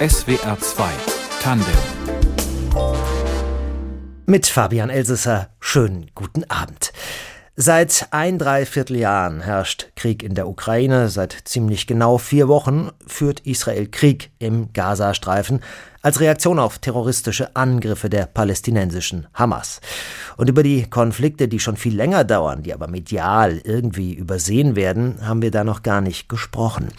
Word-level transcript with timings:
SWR 0.00 0.58
2 0.58 0.84
Tandem 1.42 1.74
mit 4.24 4.46
Fabian 4.46 4.88
Elsesser. 4.88 5.50
Schönen 5.60 6.10
guten 6.14 6.44
Abend. 6.44 6.94
Seit 7.56 8.08
ein 8.12 8.38
Dreivierteljahren 8.38 9.42
herrscht 9.42 9.88
Krieg 9.96 10.22
in 10.22 10.34
der 10.34 10.48
Ukraine. 10.48 11.10
Seit 11.10 11.36
ziemlich 11.44 11.86
genau 11.86 12.16
vier 12.16 12.48
Wochen 12.48 12.90
führt 13.06 13.40
Israel 13.40 13.86
Krieg 13.86 14.30
im 14.38 14.72
Gazastreifen 14.72 15.60
als 16.06 16.20
Reaktion 16.20 16.60
auf 16.60 16.78
terroristische 16.78 17.56
Angriffe 17.56 18.08
der 18.08 18.26
palästinensischen 18.26 19.26
Hamas. 19.34 19.80
Und 20.36 20.48
über 20.48 20.62
die 20.62 20.88
Konflikte, 20.88 21.48
die 21.48 21.58
schon 21.58 21.76
viel 21.76 21.96
länger 21.96 22.22
dauern, 22.22 22.62
die 22.62 22.72
aber 22.72 22.86
medial 22.86 23.60
irgendwie 23.64 24.14
übersehen 24.14 24.76
werden, 24.76 25.16
haben 25.26 25.42
wir 25.42 25.50
da 25.50 25.64
noch 25.64 25.82
gar 25.82 26.00
nicht 26.00 26.28
gesprochen. 26.28 26.90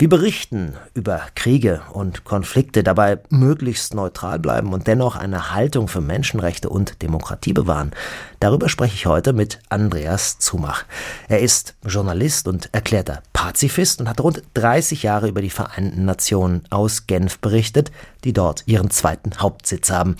Wir 0.00 0.08
berichten 0.08 0.72
über 0.92 1.22
Kriege 1.36 1.82
und 1.92 2.24
Konflikte, 2.24 2.82
dabei 2.82 3.20
möglichst 3.30 3.94
neutral 3.94 4.40
bleiben 4.40 4.72
und 4.72 4.88
dennoch 4.88 5.14
eine 5.14 5.54
Haltung 5.54 5.86
für 5.86 6.00
Menschenrechte 6.00 6.68
und 6.68 7.00
Demokratie 7.00 7.52
bewahren. 7.52 7.92
Darüber 8.40 8.68
spreche 8.68 8.94
ich 8.94 9.06
heute 9.06 9.32
mit 9.32 9.60
Andreas 9.68 10.40
Zumach. 10.40 10.84
Er 11.28 11.38
ist 11.38 11.76
Journalist 11.84 12.48
und 12.48 12.70
erklärter 12.72 13.22
Pazifist 13.32 14.00
und 14.00 14.08
hat 14.08 14.20
rund 14.20 14.42
30 14.54 15.04
Jahre 15.04 15.28
über 15.28 15.42
die 15.42 15.50
Vereinten 15.50 16.04
Nationen 16.04 16.64
aus 16.70 17.06
Genf 17.06 17.38
berichtet, 17.38 17.92
die 18.24 18.32
dort 18.32 18.64
ihren 18.66 18.90
zweiten 18.90 19.38
Hauptsitz 19.38 19.90
haben. 19.90 20.16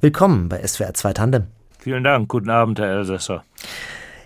Willkommen 0.00 0.48
bei 0.48 0.66
SWR 0.66 0.94
2 0.94 1.12
Tandem. 1.12 1.46
Vielen 1.78 2.04
Dank. 2.04 2.28
Guten 2.28 2.50
Abend, 2.50 2.78
Herr 2.78 2.98
Elsässer. 2.98 3.44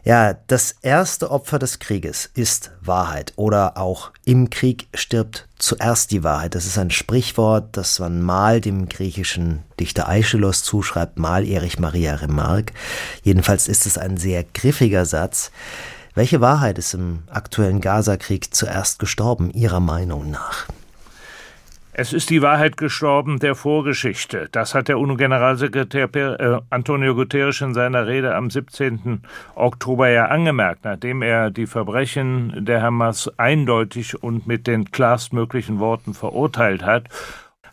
Ja, 0.04 0.34
das 0.48 0.72
erste 0.82 1.30
Opfer 1.30 1.58
des 1.58 1.78
Krieges 1.78 2.30
ist 2.34 2.72
Wahrheit 2.82 3.32
oder 3.36 3.78
auch 3.78 4.10
im 4.26 4.50
Krieg 4.50 4.86
stirbt 4.92 5.48
zuerst 5.58 6.10
die 6.10 6.22
Wahrheit. 6.22 6.54
Das 6.54 6.66
ist 6.66 6.76
ein 6.76 6.90
Sprichwort, 6.90 7.74
das 7.74 8.00
man 8.00 8.20
mal 8.20 8.60
dem 8.60 8.90
griechischen 8.90 9.62
Dichter 9.80 10.06
Aeschylus 10.06 10.62
zuschreibt, 10.62 11.18
mal 11.18 11.46
Erich 11.46 11.78
Maria 11.78 12.16
Remarque. 12.16 12.74
Jedenfalls 13.22 13.66
ist 13.66 13.86
es 13.86 13.96
ein 13.96 14.18
sehr 14.18 14.44
griffiger 14.44 15.06
Satz. 15.06 15.50
Welche 16.14 16.42
Wahrheit 16.42 16.76
ist 16.76 16.92
im 16.92 17.22
aktuellen 17.30 17.80
Gaza-Krieg 17.80 18.54
zuerst 18.54 18.98
gestorben, 18.98 19.50
Ihrer 19.52 19.80
Meinung 19.80 20.30
nach? 20.30 20.66
Es 21.96 22.12
ist 22.12 22.30
die 22.30 22.42
Wahrheit 22.42 22.76
gestorben 22.76 23.38
der 23.38 23.54
Vorgeschichte. 23.54 24.48
Das 24.50 24.74
hat 24.74 24.88
der 24.88 24.98
UNO-Generalsekretär 24.98 26.40
äh, 26.40 26.60
Antonio 26.68 27.14
Guterres 27.14 27.60
in 27.60 27.72
seiner 27.72 28.08
Rede 28.08 28.34
am 28.34 28.50
17. 28.50 29.22
Oktober 29.54 30.08
ja 30.08 30.24
angemerkt, 30.26 30.84
nachdem 30.84 31.22
er 31.22 31.52
die 31.52 31.68
Verbrechen 31.68 32.64
der 32.64 32.82
Hamas 32.82 33.30
eindeutig 33.38 34.20
und 34.20 34.48
mit 34.48 34.66
den 34.66 34.90
klarstmöglichen 34.90 35.78
Worten 35.78 36.14
verurteilt 36.14 36.82
hat 36.82 37.04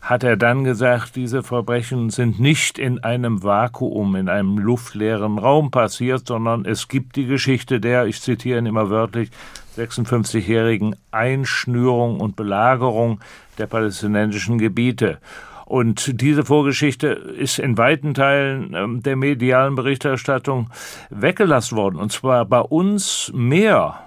hat 0.02 0.24
er 0.24 0.36
dann 0.36 0.64
gesagt, 0.64 1.14
diese 1.14 1.44
Verbrechen 1.44 2.10
sind 2.10 2.40
nicht 2.40 2.76
in 2.76 3.04
einem 3.04 3.44
Vakuum, 3.44 4.16
in 4.16 4.28
einem 4.28 4.58
luftleeren 4.58 5.38
Raum 5.38 5.70
passiert, 5.70 6.26
sondern 6.26 6.64
es 6.64 6.88
gibt 6.88 7.14
die 7.14 7.26
Geschichte 7.26 7.80
der, 7.80 8.06
ich 8.06 8.20
zitiere 8.20 8.58
ihn 8.58 8.66
immer 8.66 8.90
wörtlich, 8.90 9.30
56-jährigen 9.76 10.96
Einschnürung 11.12 12.18
und 12.20 12.34
Belagerung 12.34 13.20
der 13.58 13.68
palästinensischen 13.68 14.58
Gebiete. 14.58 15.18
Und 15.66 16.20
diese 16.20 16.44
Vorgeschichte 16.44 17.06
ist 17.06 17.60
in 17.60 17.78
weiten 17.78 18.12
Teilen 18.12 18.74
ähm, 18.74 19.02
der 19.02 19.16
medialen 19.16 19.76
Berichterstattung 19.76 20.68
weggelassen 21.10 21.78
worden. 21.78 21.96
Und 21.96 22.12
zwar 22.12 22.44
bei 22.44 22.60
uns 22.60 23.30
mehr 23.34 23.98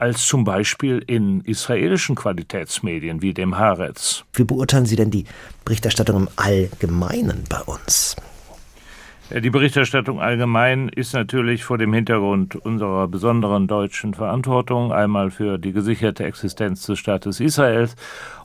als 0.00 0.26
zum 0.26 0.44
Beispiel 0.44 1.02
in 1.06 1.42
israelischen 1.42 2.16
Qualitätsmedien 2.16 3.22
wie 3.22 3.34
dem 3.34 3.58
Haaretz. 3.58 4.24
Wie 4.32 4.44
beurteilen 4.44 4.86
Sie 4.86 4.96
denn 4.96 5.10
die 5.10 5.24
Berichterstattung 5.64 6.22
im 6.22 6.28
Allgemeinen 6.36 7.44
bei 7.48 7.60
uns? 7.60 8.16
Die 9.32 9.50
Berichterstattung 9.50 10.20
allgemein 10.20 10.88
ist 10.88 11.14
natürlich 11.14 11.62
vor 11.62 11.78
dem 11.78 11.92
Hintergrund 11.92 12.56
unserer 12.56 13.06
besonderen 13.06 13.68
deutschen 13.68 14.12
Verantwortung 14.12 14.92
einmal 14.92 15.30
für 15.30 15.56
die 15.56 15.70
gesicherte 15.70 16.24
Existenz 16.24 16.84
des 16.86 16.98
Staates 16.98 17.38
Israels 17.38 17.94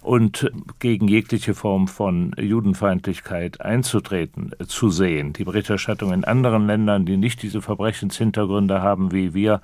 und 0.06 0.52
gegen 0.80 1.08
jegliche 1.08 1.56
Form 1.56 1.88
von 1.88 2.34
Judenfeindlichkeit 2.38 3.62
einzutreten 3.62 4.52
zu 4.68 4.90
sehen. 4.90 5.34
Die 5.34 5.44
Berichterstattung 5.44 6.14
in 6.14 6.24
anderen 6.24 6.68
Ländern, 6.68 7.06
die 7.06 7.18
nicht 7.18 7.42
diese 7.42 7.62
Verbrechenshintergründe 7.62 8.82
haben 8.82 9.12
wie 9.12 9.34
wir 9.34 9.62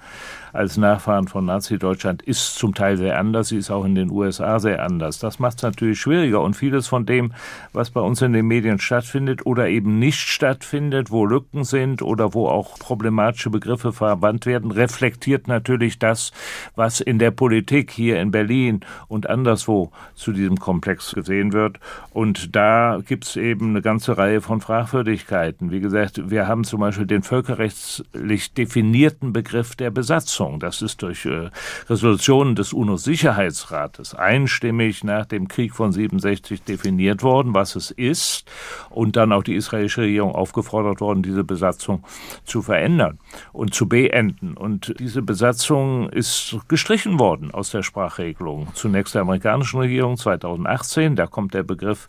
als 0.52 0.78
Nachfahren 0.78 1.28
von 1.28 1.46
Nazi-Deutschland, 1.46 2.24
ist 2.24 2.56
zum 2.56 2.74
Teil 2.74 2.98
sehr 2.98 3.20
anders. 3.20 3.50
Sie 3.50 3.58
ist 3.58 3.70
auch 3.72 3.86
in 3.86 3.96
den 3.96 4.10
USA 4.10 4.60
sehr 4.60 4.84
anders. 4.84 5.20
Das 5.20 5.40
macht 5.40 5.58
es 5.58 5.64
natürlich 5.64 6.00
schwieriger 6.00 6.42
und 6.42 6.56
vieles 6.56 6.88
von 6.88 7.06
dem, 7.06 7.34
was 7.72 7.92
bei 7.92 8.02
uns 8.02 8.22
in 8.22 8.34
den 8.34 8.48
Medien 8.48 8.80
stattfindet 8.80 9.46
oder 9.46 9.70
eben 9.70 10.00
nicht 10.00 10.20
stattfindet, 10.20 11.12
wo 11.12 11.26
Lücken 11.26 11.64
sind 11.64 12.02
oder 12.02 12.34
wo 12.34 12.48
auch 12.48 12.80
problematische 12.80 13.50
Begriffe 13.50 13.94
verwandt 13.94 14.46
werden, 14.46 14.72
reflektiert 14.72 15.48
natürlich 15.48 16.00
das, 16.00 16.32
was 16.76 17.00
in 17.00 17.20
der 17.20 17.32
Politik 17.32 17.92
hier 17.92 18.20
in 18.20 18.32
Berlin 18.32 18.82
und 19.08 19.30
anderswo 19.30 19.92
zu 20.16 20.31
diesem 20.34 20.60
Komplex 20.60 21.14
gesehen 21.14 21.54
wird. 21.54 21.80
Und 22.12 22.56
da 22.56 23.00
gibt 23.06 23.26
es 23.26 23.36
eben 23.36 23.70
eine 23.70 23.82
ganze 23.82 24.18
Reihe 24.18 24.42
von 24.42 24.62
Fragwürdigkeiten. 24.62 25.72
Wie 25.72 25.80
gesagt, 25.80 26.30
wir 26.30 26.48
haben 26.48 26.64
zum 26.64 26.80
Beispiel 26.80 27.06
den 27.06 27.24
völkerrechtlich 27.24 28.54
definierten 28.54 29.34
Begriff 29.34 29.76
der 29.76 29.92
Besatzung. 29.92 30.60
Das 30.60 30.82
ist 30.82 31.02
durch 31.02 31.26
äh, 31.26 31.50
Resolutionen 31.90 32.56
des 32.56 32.74
UNO-Sicherheitsrates 32.74 34.16
einstimmig 34.16 35.04
nach 35.04 35.26
dem 35.26 35.48
Krieg 35.48 35.74
von 35.74 35.92
67 35.92 36.64
definiert 36.64 37.24
worden, 37.24 37.54
was 37.54 37.76
es 37.76 37.92
ist. 37.92 38.50
Und 38.90 39.16
dann 39.16 39.32
auch 39.32 39.44
die 39.44 39.56
israelische 39.56 40.02
Regierung 40.02 40.34
aufgefordert 40.34 41.02
worden, 41.02 41.24
diese 41.24 41.44
Besatzung 41.44 42.04
zu 42.46 42.62
verändern 42.62 43.20
und 43.54 43.74
zu 43.74 43.88
beenden. 43.88 44.56
Und 44.56 44.94
diese 45.00 45.22
Besatzung 45.22 46.10
ist 46.10 46.58
gestrichen 46.68 47.20
worden 47.20 47.52
aus 47.52 47.72
der 47.72 47.84
Sprachregelung. 47.84 48.68
Zunächst 48.74 49.16
der 49.16 49.22
amerikanischen 49.22 49.80
Regierung, 49.80 50.18
2018. 50.22 51.16
Da 51.16 51.28
kommt 51.28 51.54
der 51.54 51.64
Begriff 51.64 52.08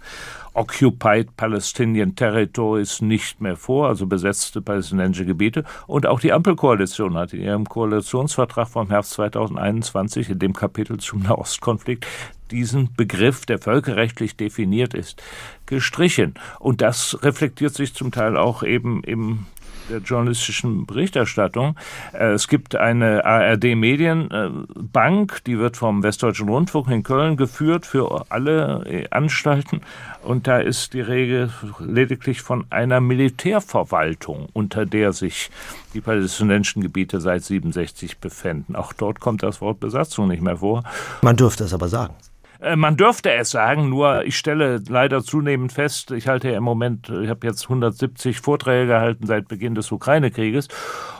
Occupied 0.55 1.37
Palestinian 1.37 2.15
Territories 2.15 3.01
nicht 3.01 3.41
mehr 3.41 3.57
vor, 3.57 3.89
also 3.89 4.07
besetzte 4.07 4.61
palästinensische 4.61 5.25
Gebiete. 5.25 5.65
Und 5.87 6.07
auch 6.07 6.21
die 6.21 6.33
Ampelkoalition 6.33 7.17
hat 7.17 7.33
in 7.33 7.43
ihrem 7.43 7.69
Koalitionsvertrag 7.69 8.69
vom 8.69 8.89
Herbst 8.89 9.13
2021 9.13 10.31
in 10.31 10.39
dem 10.39 10.53
Kapitel 10.53 10.99
zum 10.99 11.23
Nahostkonflikt 11.23 12.07
diesen 12.51 12.95
Begriff, 12.95 13.47
der 13.47 13.59
völkerrechtlich 13.59 14.37
definiert 14.37 14.95
ist, 14.95 15.23
gestrichen. 15.67 16.35
Und 16.59 16.83
das 16.83 17.19
reflektiert 17.23 17.75
sich 17.75 17.95
zum 17.95 18.13
Teil 18.13 18.37
auch 18.37 18.63
eben 18.63 19.03
im 19.05 19.47
der 19.89 19.99
journalistischen 19.99 20.87
Berichterstattung. 20.87 21.77
Äh, 22.13 22.33
es 22.33 22.49
gibt 22.49 22.77
eine 22.77 23.25
ARD-Medienbank, 23.25 25.45
die 25.45 25.59
wird 25.59 25.77
vom 25.77 26.03
Westdeutschen 26.03 26.49
Rundfunk 26.49 26.89
in 26.89 27.03
Köln 27.03 27.37
geführt 27.37 27.85
für 27.87 28.25
alle 28.29 28.85
äh, 28.87 29.09
Anstalten. 29.11 29.81
Und 30.23 30.47
da 30.47 30.59
ist 30.59 30.95
die 30.95 31.01
Regel 31.01 31.51
lediglich 31.81 32.43
von 32.43 32.65
einer 32.71 33.01
Militärverwaltung, 33.01 34.49
unter 34.53 34.87
der 34.87 35.13
sich 35.13 35.51
die 35.95 36.01
palästinensischen 36.01 36.83
Gebiete 36.83 37.21
seit 37.21 37.43
67 37.45 38.19
befinden. 38.19 38.77
Auch 38.77 38.93
dort 38.93 39.19
kommt 39.21 39.43
das 39.43 39.61
Wort 39.61 39.81
Besatzung 39.81 40.29
nicht 40.29 40.43
mehr 40.43 40.59
vor. 40.59 40.85
Man 41.23 41.37
dürfte 41.37 41.65
es 41.65 41.75
aber 41.75 41.89
sagen. 41.89 42.15
Äh, 42.63 42.77
man 42.77 42.97
dürfte 42.97 43.33
es 43.33 43.51
sagen, 43.51 43.89
nur 43.89 44.25
ich 44.25 44.39
stelle 44.39 44.81
leider 44.89 45.23
zunehmend 45.23 45.73
fest, 45.73 46.13
ich 46.13 46.29
halte 46.29 46.51
ja 46.51 46.57
im 46.57 46.63
Moment, 46.63 47.09
ich 47.09 47.29
habe 47.29 47.47
jetzt 47.47 47.65
170 47.65 48.41
Vorträge 48.41 48.87
gehalten 48.87 49.27
seit 49.27 49.49
Beginn 49.49 49.75
des 49.75 49.91
Ukraine-Krieges 49.91 50.69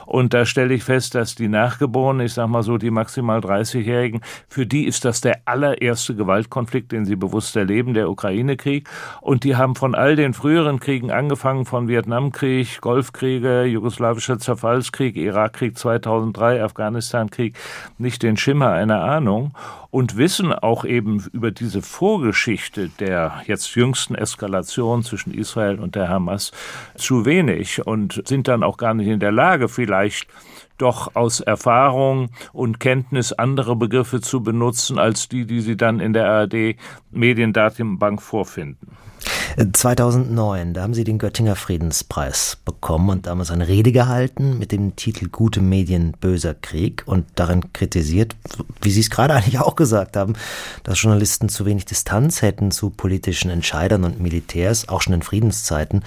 und 0.05 0.33
da 0.33 0.45
stelle 0.45 0.73
ich 0.73 0.83
fest, 0.83 1.15
dass 1.15 1.35
die 1.35 1.47
Nachgeborenen, 1.47 2.25
ich 2.25 2.33
sag 2.33 2.47
mal 2.47 2.63
so 2.63 2.77
die 2.77 2.91
maximal 2.91 3.39
30-Jährigen, 3.39 4.21
für 4.47 4.65
die 4.65 4.85
ist 4.85 5.05
das 5.05 5.21
der 5.21 5.41
allererste 5.45 6.15
Gewaltkonflikt, 6.15 6.91
den 6.91 7.05
sie 7.05 7.15
bewusst 7.15 7.55
erleben, 7.55 7.93
der 7.93 8.09
Ukraine-Krieg. 8.09 8.89
Und 9.21 9.43
die 9.43 9.55
haben 9.55 9.75
von 9.75 9.95
all 9.95 10.15
den 10.15 10.33
früheren 10.33 10.79
Kriegen 10.79 11.11
angefangen, 11.11 11.65
von 11.65 11.87
Vietnamkrieg, 11.87 12.81
Golfkriege, 12.81 13.63
jugoslawischer 13.63 14.39
Zerfallskrieg, 14.39 15.15
Irakkrieg 15.15 15.77
2003, 15.77 16.63
Afghanistan-Krieg, 16.63 17.57
nicht 17.97 18.23
den 18.23 18.37
Schimmer 18.37 18.71
einer 18.71 19.01
Ahnung. 19.01 19.53
Und 19.91 20.17
wissen 20.17 20.51
auch 20.51 20.85
eben 20.85 21.23
über 21.33 21.51
diese 21.51 21.83
Vorgeschichte 21.83 22.89
der 22.99 23.43
jetzt 23.45 23.75
jüngsten 23.75 24.15
Eskalation 24.15 25.03
zwischen 25.03 25.35
Israel 25.35 25.79
und 25.79 25.93
der 25.93 26.09
Hamas 26.09 26.51
zu 26.95 27.25
wenig 27.25 27.85
und 27.85 28.23
sind 28.25 28.47
dann 28.47 28.63
auch 28.63 28.77
gar 28.77 28.95
nicht 28.95 29.07
in 29.07 29.19
der 29.19 29.31
Lage, 29.31 29.69
vielleicht 29.69 29.92
doch 30.77 31.15
aus 31.15 31.39
Erfahrung 31.39 32.29
und 32.51 32.79
Kenntnis 32.79 33.31
andere 33.31 33.75
Begriffe 33.75 34.21
zu 34.21 34.41
benutzen 34.41 34.97
als 34.97 35.29
die, 35.29 35.45
die 35.45 35.61
sie 35.61 35.77
dann 35.77 35.99
in 35.99 36.13
der 36.13 36.29
ARD 36.29 36.75
Mediendatenbank 37.11 38.21
vorfinden. 38.21 38.97
2009, 39.71 40.73
da 40.73 40.81
haben 40.81 40.93
Sie 40.93 41.03
den 41.03 41.19
Göttinger 41.19 41.55
Friedenspreis 41.55 42.57
bekommen 42.65 43.09
und 43.09 43.27
damals 43.27 43.51
eine 43.51 43.67
Rede 43.67 43.91
gehalten 43.91 44.57
mit 44.57 44.71
dem 44.71 44.95
Titel 44.95 45.29
Gute 45.29 45.61
Medien, 45.61 46.13
böser 46.19 46.53
Krieg 46.55 47.03
und 47.05 47.25
darin 47.35 47.71
kritisiert, 47.71 48.35
wie 48.81 48.91
Sie 48.91 48.99
es 48.99 49.09
gerade 49.09 49.33
eigentlich 49.35 49.59
auch 49.59 49.75
gesagt 49.75 50.17
haben, 50.17 50.33
dass 50.83 51.01
Journalisten 51.01 51.49
zu 51.49 51.65
wenig 51.65 51.85
Distanz 51.85 52.41
hätten 52.41 52.71
zu 52.71 52.89
politischen 52.89 53.49
Entscheidern 53.49 54.03
und 54.03 54.19
Militärs, 54.19 54.89
auch 54.89 55.01
schon 55.01 55.13
in 55.13 55.21
Friedenszeiten. 55.21 56.03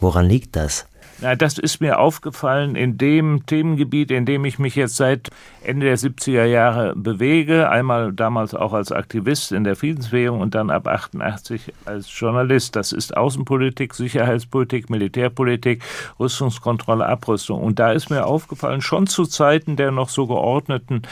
Woran 0.00 0.26
liegt 0.26 0.56
das? 0.56 0.86
Na, 1.18 1.34
das 1.34 1.58
ist 1.58 1.80
mir 1.80 1.98
aufgefallen 1.98 2.76
in 2.76 2.98
dem 2.98 3.46
Themengebiet, 3.46 4.10
in 4.10 4.26
dem 4.26 4.44
ich 4.44 4.58
mich 4.58 4.76
jetzt 4.76 4.96
seit 4.96 5.30
Ende 5.66 5.86
der 5.86 5.98
70er 5.98 6.44
Jahre 6.44 6.94
bewege. 6.96 7.68
Einmal 7.68 8.12
damals 8.12 8.54
auch 8.54 8.72
als 8.72 8.92
Aktivist 8.92 9.50
in 9.52 9.64
der 9.64 9.76
Friedensbewegung 9.76 10.40
und 10.40 10.54
dann 10.54 10.70
ab 10.70 10.86
88 10.86 11.72
als 11.84 12.08
Journalist. 12.18 12.76
Das 12.76 12.92
ist 12.92 13.14
Außenpolitik, 13.16 13.94
Sicherheitspolitik, 13.94 14.90
Militärpolitik, 14.90 15.82
Rüstungskontrolle, 16.20 17.06
Abrüstung. 17.06 17.62
Und 17.62 17.78
da 17.78 17.92
ist 17.92 18.10
mir 18.10 18.26
aufgefallen, 18.26 18.80
schon 18.80 19.06
zu 19.06 19.24
Zeiten 19.24 19.76
der 19.76 19.90
noch 19.90 20.08
so 20.08 20.26
geordneten 20.26 21.02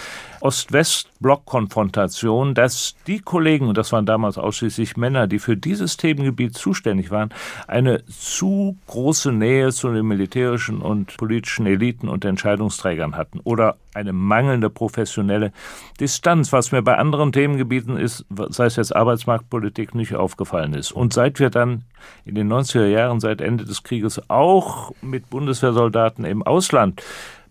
Ost-West-Block-Konfrontation, 0.40 2.54
dass 2.54 2.94
die 3.06 3.20
Kollegen, 3.20 3.68
und 3.68 3.78
das 3.78 3.92
waren 3.92 4.06
damals 4.06 4.36
ausschließlich 4.36 4.98
Männer, 4.98 5.26
die 5.26 5.38
für 5.38 5.56
dieses 5.56 5.96
Themengebiet 5.96 6.54
zuständig 6.54 7.10
waren, 7.10 7.30
eine 7.66 8.04
zu 8.06 8.76
große 8.86 9.32
Nähe 9.32 9.72
zu 9.72 9.90
den 9.90 10.06
militärischen 10.06 10.82
und 10.82 11.16
politischen 11.16 11.64
Eliten 11.66 12.08
und 12.08 12.26
Entscheidungsträgern 12.26 13.16
hatten 13.16 13.40
oder 13.40 13.76
eine 13.94 14.12
mangelnde 14.44 14.70
professionelle 14.70 15.52
Distanz, 16.00 16.52
was 16.52 16.72
mir 16.72 16.82
bei 16.82 16.96
anderen 16.96 17.32
Themengebieten 17.32 17.96
ist, 17.96 18.24
sei 18.50 18.66
es 18.66 18.76
jetzt 18.76 18.94
Arbeitsmarktpolitik, 18.94 19.94
nicht 19.94 20.14
aufgefallen 20.14 20.74
ist. 20.74 20.92
Und 20.92 21.12
seit 21.12 21.40
wir 21.40 21.50
dann 21.50 21.84
in 22.24 22.34
den 22.34 22.52
90er 22.52 22.86
Jahren, 22.86 23.20
seit 23.20 23.40
Ende 23.40 23.64
des 23.64 23.82
Krieges 23.82 24.20
auch 24.28 24.92
mit 25.00 25.30
Bundeswehrsoldaten 25.30 26.24
im 26.24 26.42
Ausland 26.42 27.02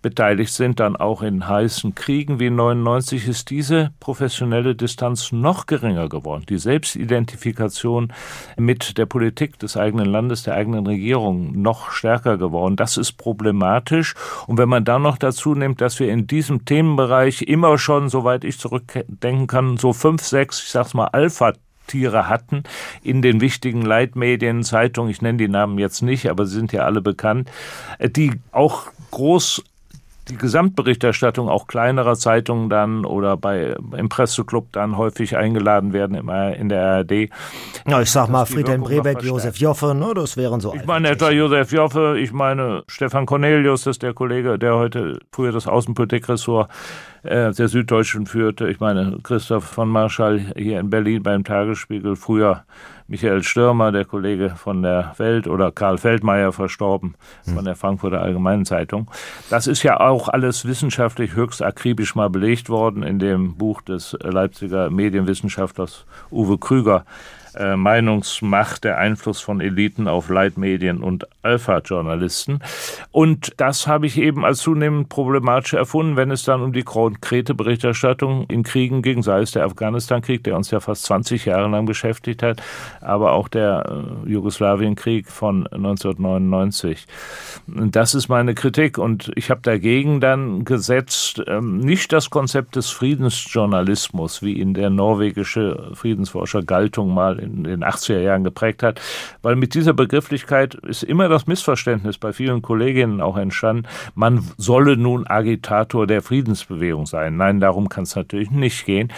beteiligt 0.03 0.53
sind, 0.53 0.79
dann 0.79 0.95
auch 0.95 1.23
in 1.23 1.47
heißen 1.47 1.95
Kriegen 1.95 2.39
wie 2.39 2.51
99, 2.51 3.27
ist 3.27 3.49
diese 3.49 3.91
professionelle 3.99 4.75
Distanz 4.75 5.31
noch 5.31 5.65
geringer 5.65 6.07
geworden. 6.09 6.45
Die 6.47 6.59
Selbstidentifikation 6.59 8.13
mit 8.55 8.99
der 8.99 9.07
Politik 9.07 9.57
des 9.57 9.75
eigenen 9.75 10.05
Landes, 10.05 10.43
der 10.43 10.53
eigenen 10.53 10.85
Regierung 10.85 11.59
noch 11.59 11.89
stärker 11.89 12.37
geworden. 12.37 12.75
Das 12.75 12.97
ist 12.97 13.13
problematisch. 13.13 14.13
Und 14.45 14.59
wenn 14.59 14.69
man 14.69 14.85
dann 14.85 15.01
noch 15.01 15.17
dazu 15.17 15.55
nimmt, 15.55 15.81
dass 15.81 15.99
wir 15.99 16.11
in 16.11 16.27
diesem 16.27 16.65
Themenbereich 16.65 17.41
immer 17.41 17.79
schon, 17.79 18.09
soweit 18.09 18.43
ich 18.43 18.59
zurückdenken 18.59 19.47
kann, 19.47 19.77
so 19.77 19.93
fünf, 19.93 20.21
sechs, 20.21 20.61
ich 20.61 20.69
sag's 20.69 20.93
mal, 20.93 21.07
Alpha 21.07 21.53
Tiere 21.87 22.29
hatten 22.29 22.63
in 23.01 23.21
den 23.21 23.41
wichtigen 23.41 23.81
Leitmedien, 23.81 24.63
Zeitungen, 24.63 25.11
ich 25.11 25.21
nenne 25.21 25.37
die 25.37 25.47
Namen 25.47 25.77
jetzt 25.79 26.01
nicht, 26.01 26.29
aber 26.29 26.45
sie 26.45 26.55
sind 26.55 26.71
ja 26.71 26.83
alle 26.83 27.01
bekannt, 27.01 27.51
die 27.99 28.31
auch 28.51 28.87
groß 29.11 29.63
die 30.29 30.37
Gesamtberichterstattung 30.37 31.49
auch 31.49 31.67
kleinerer 31.67 32.15
Zeitungen 32.15 32.69
dann 32.69 33.05
oder 33.05 33.37
bei 33.37 33.75
im 33.97 34.09
Presseclub 34.09 34.71
dann 34.71 34.97
häufig 34.97 35.35
eingeladen 35.35 35.93
werden 35.93 36.15
immer 36.15 36.55
in 36.55 36.69
der 36.69 36.83
ARD. 36.85 37.29
Ja, 37.87 38.01
ich 38.01 38.11
sag 38.11 38.29
mal 38.29 38.45
Friedhelm 38.45 38.83
Brebeck, 38.83 39.21
Josef 39.21 39.57
Joffe, 39.57 39.93
ne, 39.93 40.13
das 40.15 40.37
wären 40.37 40.59
so. 40.59 40.73
Ich 40.73 40.85
meine 40.85 41.09
etwa 41.09 41.29
Josef 41.29 41.71
Joffe, 41.71 42.17
ich 42.19 42.31
meine 42.31 42.83
Stefan 42.87 43.25
Cornelius, 43.25 43.83
das 43.83 43.95
ist 43.95 44.03
der 44.03 44.13
Kollege, 44.13 44.57
der 44.57 44.75
heute 44.75 45.19
früher 45.31 45.51
das 45.51 45.67
Außenpolitikressort 45.67 46.69
äh, 47.23 47.51
der 47.51 47.67
Süddeutschen 47.67 48.25
führte. 48.25 48.67
Ich 48.69 48.79
meine 48.79 49.17
Christoph 49.23 49.65
von 49.65 49.89
Marschall 49.89 50.39
hier 50.55 50.79
in 50.79 50.89
Berlin 50.89 51.23
beim 51.23 51.43
Tagesspiegel, 51.43 52.15
früher 52.15 52.63
Michael 53.07 53.43
Stürmer, 53.43 53.91
der 53.91 54.05
Kollege 54.05 54.51
von 54.51 54.81
der 54.81 55.13
Welt, 55.17 55.47
oder 55.47 55.71
Karl 55.71 55.97
Feldmeier 55.97 56.51
verstorben 56.51 57.15
von 57.43 57.57
hm. 57.57 57.65
der 57.65 57.75
Frankfurter 57.75 58.21
Allgemeinen 58.21 58.65
Zeitung. 58.65 59.09
Das 59.49 59.67
ist 59.67 59.83
ja 59.83 59.99
auch 59.99 60.29
alles 60.29 60.65
wissenschaftlich 60.65 61.35
höchst 61.35 61.61
akribisch 61.61 62.15
mal 62.15 62.29
belegt 62.29 62.69
worden 62.69 63.03
in 63.03 63.19
dem 63.19 63.55
Buch 63.55 63.81
des 63.81 64.17
Leipziger 64.21 64.89
Medienwissenschaftlers 64.89 66.05
Uwe 66.31 66.57
Krüger 66.57 67.05
äh, 67.55 67.75
Meinungsmacht, 67.75 68.83
der 68.83 68.97
Einfluss 68.97 69.41
von 69.41 69.61
Eliten 69.61 70.07
auf 70.07 70.29
Leitmedien 70.29 71.01
und 71.01 71.27
Alpha-Journalisten. 71.43 72.59
Und 73.11 73.53
das 73.57 73.87
habe 73.87 74.07
ich 74.07 74.17
eben 74.17 74.45
als 74.45 74.59
zunehmend 74.59 75.09
problematisch 75.09 75.73
erfunden, 75.73 76.15
wenn 76.15 76.31
es 76.31 76.43
dann 76.43 76.61
um 76.61 76.73
die 76.73 76.83
konkrete 76.83 77.53
Berichterstattung 77.53 78.45
in 78.47 78.63
Kriegen 78.63 79.01
ging, 79.01 79.23
sei 79.23 79.41
es 79.41 79.51
der 79.51 79.65
Afghanistan-Krieg, 79.65 80.43
der 80.43 80.55
uns 80.55 80.71
ja 80.71 80.79
fast 80.79 81.03
20 81.03 81.45
Jahre 81.45 81.69
lang 81.69 81.85
beschäftigt 81.85 82.43
hat, 82.43 82.61
aber 83.01 83.33
auch 83.33 83.47
der 83.47 83.85
äh, 84.25 84.29
Jugoslawienkrieg 84.29 85.27
von 85.27 85.67
1999. 85.67 87.05
Das 87.67 88.15
ist 88.15 88.29
meine 88.29 88.55
Kritik 88.55 88.97
und 88.97 89.31
ich 89.35 89.49
habe 89.49 89.61
dagegen 89.61 90.21
dann 90.21 90.65
gesetzt, 90.65 91.43
ähm, 91.47 91.77
nicht 91.77 92.13
das 92.13 92.29
Konzept 92.29 92.75
des 92.75 92.89
Friedensjournalismus, 92.89 94.41
wie 94.41 94.53
ihn 94.53 94.73
der 94.73 94.89
norwegische 94.89 95.91
Friedensforscher 95.93 96.63
Galtung 96.63 97.13
mal 97.13 97.39
in 97.43 97.63
den 97.63 97.83
80er 97.83 98.19
Jahren 98.19 98.43
geprägt 98.43 98.83
hat, 98.83 99.01
weil 99.41 99.55
mit 99.55 99.73
dieser 99.73 99.93
Begrifflichkeit 99.93 100.75
ist 100.75 101.03
immer 101.03 101.29
das 101.29 101.47
Missverständnis 101.47 102.17
bei 102.17 102.33
vielen 102.33 102.61
Kolleginnen 102.61 103.21
auch 103.21 103.37
entstanden, 103.37 103.87
man 104.15 104.43
solle 104.57 104.97
nun 104.97 105.27
Agitator 105.27 106.07
der 106.07 106.21
Friedensbewegung 106.21 107.05
sein. 107.05 107.37
Nein, 107.37 107.59
darum 107.59 107.89
kann 107.89 108.03
es 108.03 108.15
natürlich 108.15 108.51
nicht 108.51 108.85
gehen. 108.85 109.11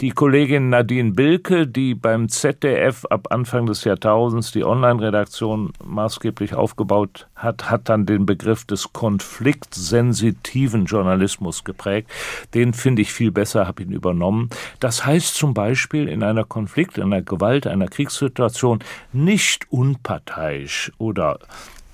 Die 0.00 0.10
Kollegin 0.10 0.68
Nadine 0.68 1.12
Bilke, 1.12 1.66
die 1.66 1.94
beim 1.94 2.28
ZDF 2.28 3.06
ab 3.06 3.28
Anfang 3.30 3.64
des 3.64 3.84
Jahrtausends 3.84 4.52
die 4.52 4.62
Online-Redaktion 4.62 5.72
maßgeblich 5.82 6.54
aufgebaut 6.54 7.28
hat, 7.34 7.70
hat 7.70 7.88
dann 7.88 8.04
den 8.04 8.26
Begriff 8.26 8.66
des 8.66 8.92
konfliktsensitiven 8.92 10.84
Journalismus 10.84 11.64
geprägt. 11.64 12.10
Den 12.52 12.74
finde 12.74 13.00
ich 13.00 13.10
viel 13.10 13.30
besser, 13.30 13.66
habe 13.66 13.84
ihn 13.84 13.92
übernommen. 13.92 14.50
Das 14.80 15.06
heißt 15.06 15.34
zum 15.34 15.54
Beispiel 15.54 16.08
in 16.08 16.22
einer 16.22 16.44
Konflikt, 16.44 16.98
in 16.98 17.04
einer 17.04 17.22
Gewalt, 17.22 17.66
einer 17.66 17.88
Kriegssituation 17.88 18.80
nicht 19.14 19.64
unparteiisch 19.72 20.92
oder 20.98 21.38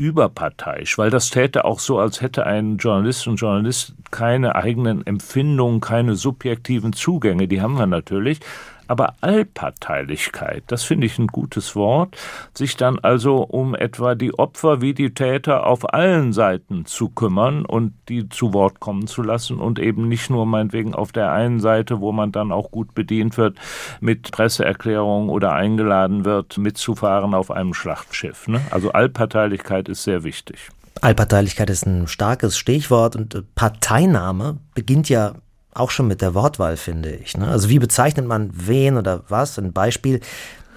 überparteiisch, 0.03 0.99
weil 0.99 1.11
das 1.11 1.31
täte 1.31 1.65
auch 1.65 1.79
so, 1.79 1.99
als 1.99 2.21
hätte 2.21 2.45
ein 2.45 2.77
Journalist 2.77 3.29
und 3.29 3.37
Journalist 3.37 3.95
keine 4.11 4.57
eigenen 4.57 5.07
Empfindungen, 5.07 5.81
keine 5.81 6.17
subjektiven 6.17 6.93
Zugänge. 6.93 7.47
Die 7.47 7.61
haben 7.61 7.79
wir 7.79 7.87
natürlich. 7.87 8.41
Aber 8.93 9.15
Allparteilichkeit, 9.23 10.65
das 10.67 10.83
finde 10.85 11.07
ich 11.07 11.19
ein 11.19 11.29
gutes 11.29 11.75
Wort, 11.75 12.15
sich 12.53 12.77
dann 12.77 12.99
also 12.99 13.39
um 13.39 13.75
etwa 13.75 14.15
die 14.15 14.39
Opfer 14.39 14.83
wie 14.83 14.93
die 14.93 15.15
Täter 15.15 15.67
auf 15.67 15.95
allen 15.95 16.35
Seiten 16.35 16.85
zu 16.85 17.09
kümmern 17.09 17.65
und 17.65 17.95
die 18.11 18.29
zu 18.29 18.53
Wort 18.53 18.81
kommen 18.81 19.07
zu 19.07 19.23
lassen 19.23 19.61
und 19.61 19.79
eben 19.79 20.09
nicht 20.09 20.29
nur 20.29 20.45
meinetwegen 20.45 20.95
auf 20.95 21.11
der 21.11 21.33
einen 21.33 21.59
Seite, 21.59 22.03
wo 22.03 22.13
man 22.13 22.33
dann 22.33 22.53
auch 22.53 22.71
gut 22.71 22.95
bedient 22.95 23.39
wird 23.39 23.57
mit 24.03 24.31
Presseerklärungen 24.31 25.31
oder 25.31 25.53
eingeladen 25.53 26.27
wird, 26.27 26.59
mitzufahren 26.59 27.33
auf 27.33 27.51
einem 27.51 27.73
Schlachtschiff. 27.73 28.47
Ne? 28.47 28.61
Also 28.73 28.93
Allparteilichkeit 28.93 29.89
ist 29.89 30.03
sehr 30.03 30.23
wichtig. 30.23 30.69
Allparteilichkeit 31.01 31.71
ist 31.71 31.87
ein 31.87 32.09
starkes 32.09 32.59
Stichwort 32.59 33.17
und 33.17 33.35
äh, 33.35 33.43
Parteinahme 33.55 34.59
beginnt 34.75 35.09
ja 35.09 35.33
auch 35.75 35.91
schon 35.91 36.09
mit 36.09 36.21
der 36.21 36.35
Wortwahl, 36.35 36.77
finde 36.77 37.11
ich. 37.11 37.37
Ne? 37.37 37.49
Also 37.49 37.69
wie 37.69 37.79
bezeichnet 37.79 38.27
man 38.27 38.51
wen 38.53 38.97
oder 38.97 39.23
was? 39.29 39.59
Ein 39.59 39.73
Beispiel. 39.73 40.21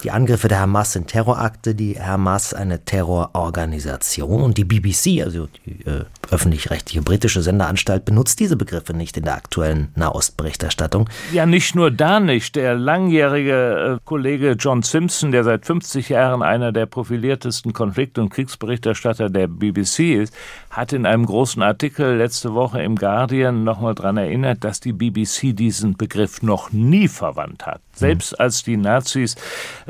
Die 0.05 0.12
Angriffe 0.12 0.47
der 0.47 0.59
Hamas 0.59 0.93
sind 0.93 1.07
Terrorakte, 1.07 1.74
die 1.74 2.00
Hamas 2.00 2.53
eine 2.53 2.85
Terrororganisation 2.85 4.43
und 4.43 4.55
die 4.59 4.63
BBC, 4.63 5.24
also 5.24 5.47
die 5.65 5.83
äh, 5.89 6.05
öffentlich-rechtliche 6.29 7.01
britische 7.01 7.41
Senderanstalt, 7.41 8.05
benutzt 8.05 8.39
diese 8.39 8.55
Begriffe 8.55 8.93
nicht 8.93 9.17
in 9.17 9.24
der 9.24 9.33
aktuellen 9.33 9.88
Nahostberichterstattung. 9.95 11.09
Ja, 11.33 11.47
nicht 11.47 11.74
nur 11.74 11.89
da 11.89 12.19
nicht. 12.19 12.55
Der 12.55 12.75
langjährige 12.75 13.95
äh, 13.95 14.00
Kollege 14.05 14.51
John 14.59 14.83
Simpson, 14.83 15.31
der 15.31 15.43
seit 15.43 15.65
50 15.65 16.09
Jahren 16.09 16.43
einer 16.43 16.71
der 16.71 16.85
profiliertesten 16.85 17.74
Konflikt- 17.74 18.19
und 18.19 18.29
Kriegsberichterstatter 18.29 19.31
der 19.31 19.47
BBC 19.47 20.21
ist, 20.21 20.35
hat 20.69 20.93
in 20.93 21.07
einem 21.07 21.25
großen 21.25 21.63
Artikel 21.63 22.17
letzte 22.17 22.53
Woche 22.53 22.79
im 22.83 22.95
Guardian 22.95 23.63
nochmal 23.63 23.95
daran 23.95 24.17
erinnert, 24.17 24.63
dass 24.63 24.81
die 24.81 24.93
BBC 24.93 25.55
diesen 25.55 25.97
Begriff 25.97 26.43
noch 26.43 26.71
nie 26.71 27.07
verwandt 27.07 27.65
hat. 27.65 27.81
Selbst 27.95 28.39
als 28.39 28.62
die 28.63 28.77
Nazis 28.77 29.35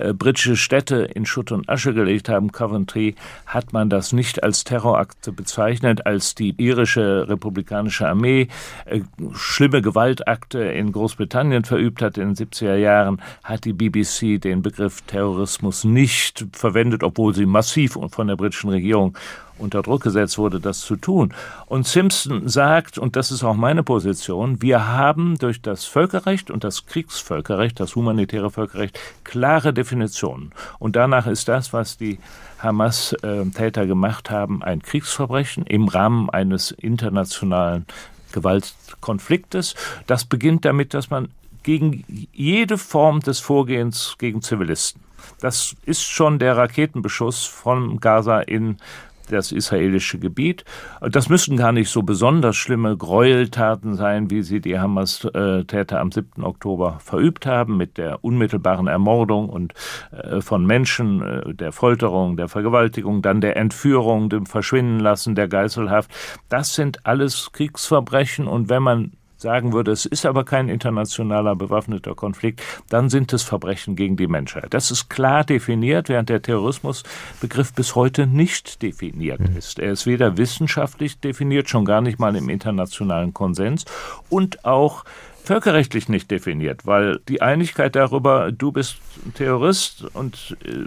äh, 0.05 0.13
britische 0.13 0.55
Städte 0.55 0.97
in 0.97 1.25
Schutt 1.25 1.51
und 1.51 1.69
Asche 1.69 1.93
gelegt 1.93 2.29
haben, 2.29 2.51
Coventry, 2.51 3.15
hat 3.45 3.74
man 3.74 3.89
das 3.89 4.13
nicht 4.13 4.43
als 4.43 4.63
Terrorakte 4.63 5.31
bezeichnet, 5.31 6.05
als 6.05 6.35
die 6.35 6.55
irische 6.57 7.27
republikanische 7.27 8.07
Armee 8.07 8.47
äh, 8.85 9.01
schlimme 9.33 9.81
Gewaltakte 9.81 10.59
in 10.59 10.91
Großbritannien 10.91 11.65
verübt 11.65 12.01
hat 12.01 12.17
in 12.17 12.33
den 12.33 12.47
70er 12.47 12.75
Jahren, 12.75 13.21
hat 13.43 13.65
die 13.65 13.74
BBC 13.74 14.41
den 14.41 14.62
Begriff 14.62 15.01
Terrorismus 15.01 15.83
nicht 15.83 16.45
verwendet, 16.51 17.03
obwohl 17.03 17.33
sie 17.33 17.45
massiv 17.45 17.97
von 18.09 18.27
der 18.27 18.35
britischen 18.35 18.69
Regierung 18.69 19.17
unter 19.57 19.81
Druck 19.81 20.03
gesetzt 20.03 20.38
wurde, 20.38 20.59
das 20.59 20.81
zu 20.81 20.95
tun. 20.95 21.33
Und 21.65 21.88
Simpson 21.88 22.47
sagt, 22.47 22.97
und 22.97 23.15
das 23.15 23.31
ist 23.31 23.43
auch 23.43 23.55
meine 23.55 23.83
Position, 23.83 24.62
wir 24.62 24.88
haben 24.88 25.38
durch 25.38 25.62
das 25.62 25.85
Völkerrecht 25.85 26.51
und 26.51 26.63
das 26.63 26.85
Kriegsvölkerrecht, 26.85 27.79
das 27.79 27.95
humanitäre 27.95 28.51
Völkerrecht, 28.51 29.00
klare 29.24 29.74
Definitionen. 29.74 30.51
Und 30.79 30.95
danach 30.95 31.27
ist 31.27 31.47
das, 31.47 31.74
was 31.74 31.97
die 31.97 32.19
Hamas-Täter 32.59 33.85
gemacht 33.85 34.29
haben, 34.29 34.63
ein 34.63 34.81
Kriegsverbrechen 34.81 35.65
im 35.65 35.88
Rahmen 35.88 36.29
eines 36.29 36.71
internationalen 36.71 37.85
Gewaltkonfliktes. 38.31 39.75
Das 40.07 40.25
beginnt 40.25 40.65
damit, 40.65 40.93
dass 40.93 41.09
man 41.09 41.29
gegen 41.63 42.03
jede 42.33 42.77
Form 42.77 43.21
des 43.21 43.39
Vorgehens 43.39 44.15
gegen 44.19 44.41
Zivilisten 44.41 45.01
das 45.39 45.75
ist 45.85 46.03
schon 46.03 46.39
der 46.39 46.57
Raketenbeschuss 46.57 47.45
von 47.45 48.00
Gaza 48.00 48.39
in 48.39 48.77
das 49.25 49.51
israelische 49.51 50.20
Gebiet. 50.20 50.65
Das 51.01 51.29
müssen 51.29 51.58
gar 51.58 51.72
nicht 51.72 51.89
so 51.89 52.03
besonders 52.03 52.55
schlimme 52.55 52.96
Gräueltaten 52.98 53.96
sein, 53.96 54.29
wie 54.29 54.41
sie 54.41 54.62
die 54.62 54.79
Hamas-Täter 54.79 56.00
am 56.00 56.12
7. 56.12 56.44
Oktober 56.44 57.00
verübt 57.00 57.46
haben, 57.46 57.77
mit 57.77 57.98
der 57.98 58.24
unmittelbaren 58.24 58.88
Ermordung 58.88 59.50
und 59.50 59.74
äh, 60.12 60.41
von 60.41 60.65
Menschen, 60.65 61.22
äh, 61.22 61.53
der 61.53 61.72
Folterung, 61.72 62.38
der 62.38 62.48
Vergewaltigung, 62.48 63.22
dann 63.22 63.41
der 63.41 63.58
Entführung, 63.58 64.29
dem 64.29 64.46
Verschwindenlassen, 64.46 65.36
der 65.36 65.48
Geiselhaft. 65.48 66.12
Das 66.50 66.75
sind 66.75 67.05
alles 67.05 67.51
Kriegsverbrechen 67.51 68.48
und 68.48 68.70
wenn 68.70 68.84
man 68.84 69.12
sagen 69.45 69.73
würde, 69.73 69.91
es 69.91 70.07
ist 70.07 70.25
aber 70.25 70.43
kein 70.43 70.69
internationaler 70.69 71.55
bewaffneter 71.55 72.15
Konflikt, 72.15 72.63
dann 72.89 73.09
sind 73.09 73.31
es 73.31 73.43
Verbrechen 73.43 73.95
gegen 73.95 74.17
die 74.17 74.25
Menschheit. 74.25 74.73
Das 74.73 74.89
ist 74.89 75.07
klar 75.07 75.43
definiert, 75.43 76.09
während 76.09 76.29
der 76.29 76.41
Terrorismusbegriff 76.41 77.71
bis 77.73 77.93
heute 77.93 78.25
nicht 78.25 78.81
definiert 78.81 79.39
mhm. 79.39 79.55
ist. 79.55 79.77
Er 79.77 79.91
ist 79.91 80.07
weder 80.07 80.37
wissenschaftlich 80.37 81.19
definiert, 81.19 81.69
schon 81.69 81.85
gar 81.85 82.01
nicht 82.01 82.17
mal 82.17 82.35
im 82.35 82.49
internationalen 82.49 83.35
Konsens 83.35 83.85
und 84.29 84.65
auch 84.65 85.05
völkerrechtlich 85.45 86.09
nicht 86.09 86.31
definiert, 86.31 86.85
weil 86.85 87.19
die 87.27 87.41
Einigkeit 87.41 87.95
darüber, 87.95 88.51
du 88.51 88.71
bist 88.71 88.97
ein 89.25 89.33
Terrorist 89.33 90.05
und 90.13 90.57
äh, 90.65 90.85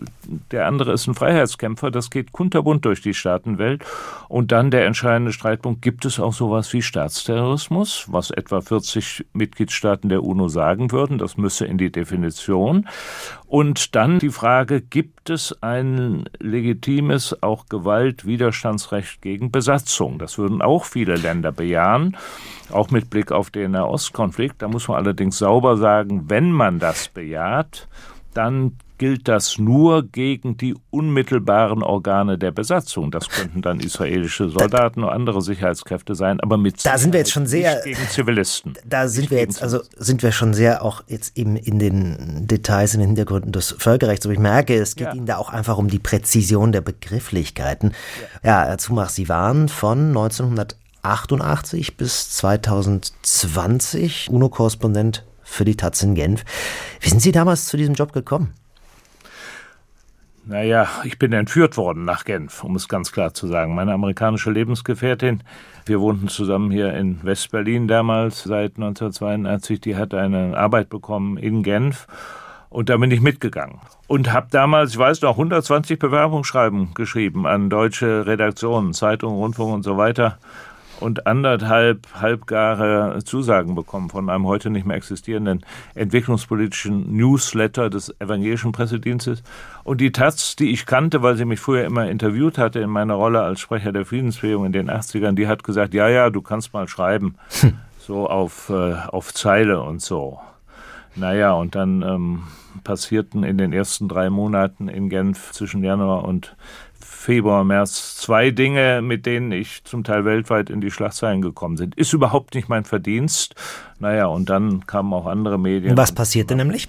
der 0.51 0.67
andere 0.67 0.93
ist 0.93 1.07
ein 1.07 1.15
Freiheitskämpfer, 1.15 1.91
das 1.91 2.11
geht 2.11 2.33
kunterbunt 2.33 2.85
durch 2.85 3.01
die 3.01 3.15
Staatenwelt. 3.15 3.85
Und 4.29 4.53
dann 4.53 4.71
der 4.71 4.87
entscheidende 4.87 5.33
Streitpunkt, 5.33 5.83
gibt 5.83 6.05
es 6.05 6.21
auch 6.21 6.33
sowas 6.33 6.73
wie 6.73 6.83
Staatsterrorismus, 6.83 8.07
was 8.09 8.31
etwa 8.31 8.61
40 8.61 9.27
Mitgliedstaaten 9.33 10.09
der 10.09 10.23
UNO 10.23 10.49
sagen 10.49 10.93
würden, 10.93 11.19
das 11.19 11.37
müsse 11.37 11.67
in 11.67 11.79
die 11.79 11.91
Definition. 11.91 12.89
Und 13.47 13.95
dann 13.95 14.19
die 14.19 14.31
Frage, 14.31 14.83
gibt 14.83 15.18
es 15.31 15.63
ein 15.63 16.25
legitimes, 16.39 17.43
auch 17.43 17.67
Gewaltwiderstandsrecht 17.67 19.23
gegen 19.23 19.51
Besatzung? 19.51 20.19
Das 20.19 20.39
würden 20.39 20.63
auch 20.63 20.85
viele 20.85 21.17
Länder 21.17 21.53
bejahen, 21.53 22.17
auch 22.71 22.91
mit 22.91 23.11
Blick 23.11 23.33
auf 23.33 23.51
den 23.51 23.73
Nahostkonflikt. 23.73 24.63
Da 24.63 24.69
muss 24.69 24.89
man 24.89 24.99
allerdings 24.99 25.39
sauber 25.39 25.77
sagen, 25.77 26.25
wenn 26.29 26.53
man 26.53 26.79
das 26.79 27.09
bejaht, 27.09 27.89
dann 28.35 28.77
gilt 28.99 29.29
das 29.29 29.59
nur 29.59 30.03
gegen 30.03 30.57
die 30.57 30.75
unmittelbaren 30.91 31.83
Organe 31.83 32.37
der 32.37 32.51
Besatzung. 32.51 33.11
Das 33.11 33.29
könnten 33.29 33.63
dann 33.63 33.81
israelische 33.81 34.49
Soldaten 34.49 35.05
oder 35.05 35.13
andere 35.13 35.41
Sicherheitskräfte 35.41 36.15
sein, 36.15 36.41
aber 36.41 36.59
mit 36.59 36.85
da 36.85 36.99
sind 36.99 37.13
wir 37.13 37.21
jetzt 37.21 37.33
schon 37.33 37.47
sehr 37.47 37.81
gegen 37.83 38.09
Zivilisten. 38.09 38.75
Da 38.85 39.09
sind 39.09 39.31
wir 39.31 39.39
jetzt 39.39 39.63
also 39.63 39.81
sind 39.97 40.23
wir 40.23 40.33
schon 40.33 40.53
sehr 40.55 40.85
auch 40.85 41.03
jetzt 41.07 41.39
eben 41.39 41.57
in 41.57 41.79
den 41.79 42.47
Details 42.47 42.95
in 42.95 43.01
den 43.01 43.11
Hintergründen 43.11 43.53
des 43.53 43.75
Völkerrechts. 43.79 44.27
Aber 44.27 44.33
ich 44.33 44.39
merke, 44.39 44.75
es 44.75 44.97
geht 44.97 45.09
ja. 45.09 45.15
Ihnen 45.15 45.27
da 45.27 45.37
auch 45.37 45.51
einfach 45.51 45.79
um 45.79 45.89
die 45.89 45.99
Präzision 45.99 46.73
der 46.73 46.81
Begrifflichkeiten. 46.81 47.93
Ja, 48.43 48.65
Herr 48.65 48.79
Zumach, 48.79 49.11
Sie 49.11 49.29
waren 49.29 49.69
von 49.69 50.09
1988 50.09 51.97
bis 51.97 52.31
2020 52.31 54.29
UNO-Korrespondent 54.31 55.25
für 55.43 55.65
die 55.65 55.77
Taz 55.77 56.03
in 56.03 56.15
Genf. 56.15 56.45
Wie 57.01 57.09
sind 57.09 57.23
Sie 57.23 57.33
damals 57.33 57.67
zu 57.67 57.77
diesem 57.77 57.95
Job 57.95 58.13
gekommen? 58.13 58.55
Naja, 60.49 60.89
ich 61.05 61.19
bin 61.19 61.35
entführt 61.35 61.77
worden 61.77 62.07
nach 62.07 62.25
Genf, 62.25 62.65
um 62.65 62.75
es 62.75 62.89
ganz 62.89 63.13
klar 63.13 63.35
zu 63.35 63.47
sagen. 63.47 63.75
Meine 63.75 63.93
amerikanische 63.93 64.51
Lebensgefährtin, 64.51 65.43
wir 65.85 66.01
wohnten 66.01 66.29
zusammen 66.29 66.71
hier 66.71 66.95
in 66.95 67.23
Westberlin 67.23 67.87
damals 67.87 68.45
seit 68.45 68.77
1982, 68.77 69.79
die 69.79 69.95
hat 69.95 70.15
eine 70.15 70.57
Arbeit 70.57 70.89
bekommen 70.89 71.37
in 71.37 71.63
Genf. 71.63 72.07
Und 72.71 72.89
da 72.89 72.97
bin 72.97 73.11
ich 73.11 73.21
mitgegangen 73.21 73.81
und 74.07 74.33
habe 74.33 74.47
damals, 74.51 74.93
ich 74.93 74.99
weiß 74.99 75.21
noch, 75.21 75.33
120 75.33 75.99
Bewerbungsschreiben 75.99 76.95
geschrieben 76.95 77.47
an 77.47 77.69
deutsche 77.69 78.27
Redaktionen, 78.27 78.95
Zeitungen, 78.95 79.37
Rundfunk 79.37 79.75
und 79.75 79.83
so 79.83 79.99
weiter 79.99 80.39
und 81.01 81.27
anderthalb 81.27 82.07
halbgare 82.15 83.23
Zusagen 83.25 83.75
bekommen 83.75 84.11
von 84.11 84.29
einem 84.29 84.47
heute 84.47 84.71
nicht 84.71 84.87
mehr 84.87 84.97
existierenden 84.97 85.65
entwicklungspolitischen 85.95 87.17
Newsletter 87.17 87.91
des 87.91 88.15
evangelischen 88.21 88.73
Pressedienstes. 88.73 89.43
Und 89.85 90.01
die 90.01 90.13
Taz, 90.13 90.57
die 90.57 90.71
ich 90.71 90.87
kannte, 90.87 91.23
weil 91.23 91.37
sie 91.37 91.45
mich 91.45 91.61
früher 91.61 91.85
immer 91.85 92.09
interviewt 92.09 92.59
hatte 92.59 92.81
in 92.81 92.91
meiner 92.91 93.15
Rolle 93.15 93.43
als 93.43 93.61
Sprecher 93.61 93.93
der 93.93 94.07
Friedensbewegung 94.07 94.67
in 94.67 94.73
den 94.73 94.91
80ern, 94.91 95.33
die 95.33 95.49
hat 95.49 95.65
gesagt, 95.65 95.95
ja, 95.95 96.09
ja, 96.09 96.31
du 96.31 96.43
kannst 96.43 96.73
mal 96.73 96.89
schreiben. 96.89 97.37
Hm. 97.61 97.79
So 97.99 98.29
auf, 98.29 98.71
äh, 98.71 98.95
auf 98.95 99.35
Zeile 99.35 99.83
und 99.83 100.01
so. 100.01 100.41
Naja, 101.15 101.53
und 101.53 101.75
dann 101.75 102.03
ähm, 102.03 102.43
passierten 102.85 103.43
in 103.45 103.59
den 103.59 103.73
ersten 103.73 104.09
drei 104.09 104.31
Monaten 104.31 104.89
in 104.89 105.09
Genf 105.09 105.53
zwischen 105.53 105.83
Januar 105.83 106.25
und 106.25 106.57
Februar, 107.19 107.65
März 107.65 108.17
zwei 108.17 108.53
Dinge, 108.53 109.03
mit 109.03 109.27
denen 109.27 109.51
ich 109.51 109.83
zum 109.83 110.05
Teil 110.05 110.25
weltweit 110.25 110.71
in 110.71 110.81
die 110.81 110.93
Schlagzeilen 110.93 111.43
gekommen 111.43 111.77
bin. 111.77 111.91
Ist 111.97 112.13
überhaupt 112.13 112.55
nicht 112.55 112.69
mein 112.69 112.85
Verdienst. 112.85 113.57
Naja, 113.99 114.27
und 114.27 114.49
dann 114.49 114.87
kamen 114.87 115.13
auch 115.13 115.27
andere 115.27 115.59
Medien. 115.59 115.97
Was 115.97 116.13
passierte 116.13 116.55
nämlich? 116.55 116.89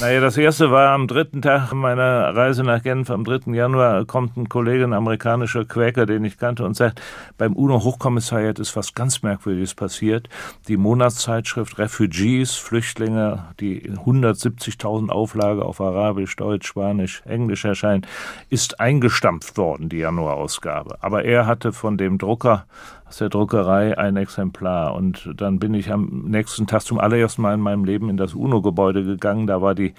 Naja, 0.00 0.20
das 0.20 0.36
erste 0.36 0.70
war 0.70 0.90
am 0.90 1.08
dritten 1.08 1.42
Tag 1.42 1.72
meiner 1.72 2.32
Reise 2.32 2.62
nach 2.62 2.84
Genf, 2.84 3.10
am 3.10 3.24
3. 3.24 3.52
Januar, 3.52 4.04
kommt 4.04 4.36
ein 4.36 4.48
Kollege, 4.48 4.84
ein 4.84 4.92
amerikanischer 4.92 5.64
Quäker, 5.64 6.06
den 6.06 6.24
ich 6.24 6.38
kannte, 6.38 6.64
und 6.64 6.76
sagt, 6.76 7.02
beim 7.36 7.54
UNO-Hochkommissariat 7.54 8.60
ist 8.60 8.76
was 8.76 8.94
ganz 8.94 9.22
Merkwürdiges 9.22 9.74
passiert. 9.74 10.28
Die 10.68 10.76
Monatszeitschrift 10.76 11.78
Refugees, 11.78 12.54
Flüchtlinge, 12.54 13.46
die 13.58 13.90
170.000 13.90 15.08
Auflage 15.08 15.64
auf 15.64 15.80
Arabisch, 15.80 16.36
Deutsch, 16.36 16.68
Spanisch, 16.68 17.22
Englisch 17.24 17.64
erscheint, 17.64 18.06
ist 18.50 18.78
eingestampft 18.78 19.56
worden, 19.56 19.88
die 19.88 19.98
Januarausgabe. 19.98 20.98
Aber 21.00 21.24
er 21.24 21.46
hatte 21.46 21.72
von 21.72 21.98
dem 21.98 22.18
Drucker 22.18 22.66
aus 23.08 23.16
der 23.18 23.30
Druckerei 23.30 23.96
ein 23.96 24.16
Exemplar. 24.16 24.94
Und 24.94 25.30
dann 25.34 25.58
bin 25.58 25.72
ich 25.72 25.90
am 25.90 26.24
nächsten 26.26 26.66
Tag 26.66 26.82
zum 26.82 26.98
allerersten 27.00 27.40
Mal 27.42 27.54
in 27.54 27.60
meinem 27.60 27.84
Leben 27.84 28.10
in 28.10 28.18
das 28.18 28.34
UNO-Gebäude 28.34 29.02
gegangen. 29.02 29.46
Da 29.46 29.62
war 29.62 29.74
die 29.74 29.94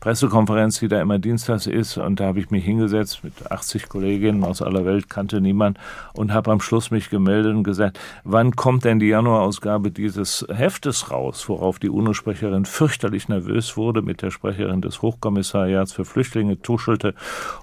Pressekonferenz, 0.00 0.78
die 0.80 0.88
da 0.88 1.00
immer 1.00 1.18
dienstags 1.18 1.66
ist. 1.66 1.98
Und 1.98 2.18
da 2.18 2.26
habe 2.26 2.38
ich 2.40 2.50
mich 2.50 2.64
hingesetzt 2.64 3.24
mit 3.24 3.50
80 3.50 3.88
Kolleginnen 3.88 4.42
aus 4.42 4.62
aller 4.62 4.86
Welt, 4.86 5.10
kannte 5.10 5.40
niemand 5.40 5.78
und 6.14 6.32
habe 6.32 6.50
am 6.50 6.60
Schluss 6.60 6.90
mich 6.90 7.10
gemeldet 7.10 7.54
und 7.54 7.62
gesagt, 7.62 8.00
wann 8.24 8.56
kommt 8.56 8.84
denn 8.84 8.98
die 9.00 9.08
Januarausgabe 9.08 9.90
dieses 9.90 10.46
Heftes 10.50 11.10
raus, 11.10 11.48
worauf 11.48 11.78
die 11.78 11.90
UNO-Sprecherin 11.90 12.64
fürchterlich 12.64 13.28
nervös 13.28 13.76
wurde, 13.76 14.00
mit 14.00 14.22
der 14.22 14.30
Sprecherin 14.30 14.80
des 14.80 15.02
Hochkommissariats 15.02 15.92
für 15.92 16.06
Flüchtlinge 16.06 16.60
tuschelte, 16.62 17.14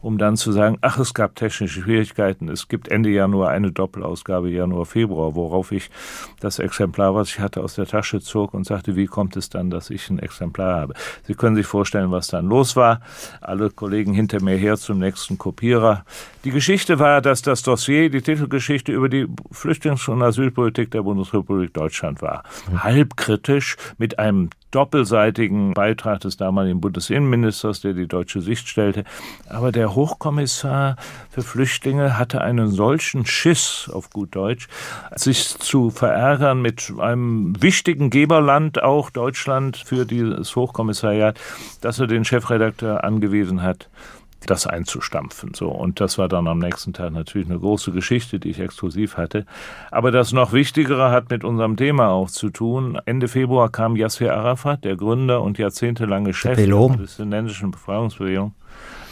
um 0.01 0.19
dann 0.19 0.37
zu 0.37 0.51
sagen, 0.51 0.77
ach, 0.81 0.99
es 0.99 1.15
gab 1.15 1.35
technische 1.35 1.81
Schwierigkeiten, 1.81 2.47
es 2.47 2.67
gibt 2.67 2.89
Ende 2.89 3.09
Januar 3.09 3.49
eine 3.49 3.71
Doppelausgabe 3.71 4.51
Januar 4.51 4.82
Januar, 4.83 4.85
Februar, 4.85 5.35
worauf 5.35 5.71
ich 5.71 5.89
das 6.39 6.59
Exemplar, 6.59 7.15
was 7.15 7.29
ich 7.29 7.39
hatte, 7.39 7.61
aus 7.61 7.75
der 7.75 7.85
Tasche 7.85 8.19
zog 8.21 8.53
und 8.53 8.65
sagte, 8.65 8.95
wie 8.95 9.05
kommt 9.05 9.35
es 9.35 9.49
dann, 9.49 9.69
dass 9.69 9.89
ich 9.89 10.09
ein 10.09 10.19
Exemplar 10.19 10.81
habe? 10.81 10.93
Sie 11.25 11.35
können 11.35 11.55
sich 11.55 11.65
vorstellen, 11.65 12.11
was 12.11 12.27
dann 12.27 12.47
los 12.47 12.75
war. 12.75 13.01
Alle 13.41 13.69
Kollegen 13.69 14.13
hinter 14.13 14.41
mir 14.41 14.57
her 14.57 14.77
zum 14.77 14.99
nächsten 14.99 15.37
Kopierer. 15.37 16.05
Die 16.43 16.51
Geschichte 16.51 16.99
war, 16.99 17.21
dass 17.21 17.41
das 17.41 17.63
Dossier, 17.63 18.09
die 18.09 18.21
Titelgeschichte 18.21 18.91
über 18.91 19.09
die 19.09 19.27
Flüchtlings- 19.51 20.09
und 20.09 20.21
Asylpolitik 20.21 20.91
der 20.91 21.03
Bundesrepublik 21.03 21.73
Deutschland 21.73 22.21
war. 22.21 22.43
Halb 22.75 23.15
kritisch 23.15 23.77
mit 23.97 24.19
einem 24.19 24.49
doppelseitigen 24.73 25.73
Beitrag 25.73 26.21
des 26.21 26.35
damaligen 26.37 26.81
Bundesinnenministers, 26.81 27.81
der 27.81 27.93
die 27.93 28.07
deutsche 28.07 28.41
Sicht 28.41 28.67
stellte. 28.67 29.03
Aber 29.47 29.71
der 29.71 29.93
Hochkommissar 29.93 30.95
für 31.29 31.43
Flüchtlinge 31.43 32.17
hatte 32.17 32.41
einen 32.41 32.71
solchen 32.71 33.25
Schiss, 33.25 33.89
auf 33.93 34.09
gut 34.09 34.35
Deutsch, 34.35 34.67
sich 35.15 35.57
zu 35.59 35.89
verärgern 35.89 36.61
mit 36.61 36.93
einem 36.99 37.61
wichtigen 37.61 38.09
Geberland, 38.09 38.81
auch 38.81 39.09
Deutschland, 39.09 39.77
für 39.77 40.05
dieses 40.05 40.55
Hochkommissariat, 40.55 41.39
dass 41.81 41.99
er 41.99 42.07
den 42.07 42.25
Chefredakteur 42.25 43.03
angewiesen 43.03 43.61
hat, 43.61 43.89
das 44.45 44.67
einzustampfen. 44.67 45.53
So. 45.53 45.69
Und 45.69 45.99
das 45.99 46.17
war 46.17 46.27
dann 46.27 46.47
am 46.47 46.59
nächsten 46.59 46.93
Tag 46.93 47.11
natürlich 47.11 47.49
eine 47.49 47.59
große 47.59 47.91
Geschichte, 47.91 48.39
die 48.39 48.49
ich 48.49 48.59
exklusiv 48.59 49.17
hatte. 49.17 49.45
Aber 49.91 50.11
das 50.11 50.33
noch 50.33 50.53
Wichtigere 50.53 51.11
hat 51.11 51.29
mit 51.29 51.43
unserem 51.43 51.77
Thema 51.77 52.09
auch 52.09 52.29
zu 52.29 52.49
tun. 52.49 52.99
Ende 53.05 53.27
Februar 53.27 53.69
kam 53.69 53.95
Yasser 53.95 54.35
Arafat, 54.35 54.83
der 54.83 54.95
Gründer 54.95 55.41
und 55.41 55.57
jahrzehntelange 55.57 56.33
Chef 56.33 56.57
der 56.57 56.67
palästinensischen 56.67 57.71
Befreiungsbewegung, 57.71 58.53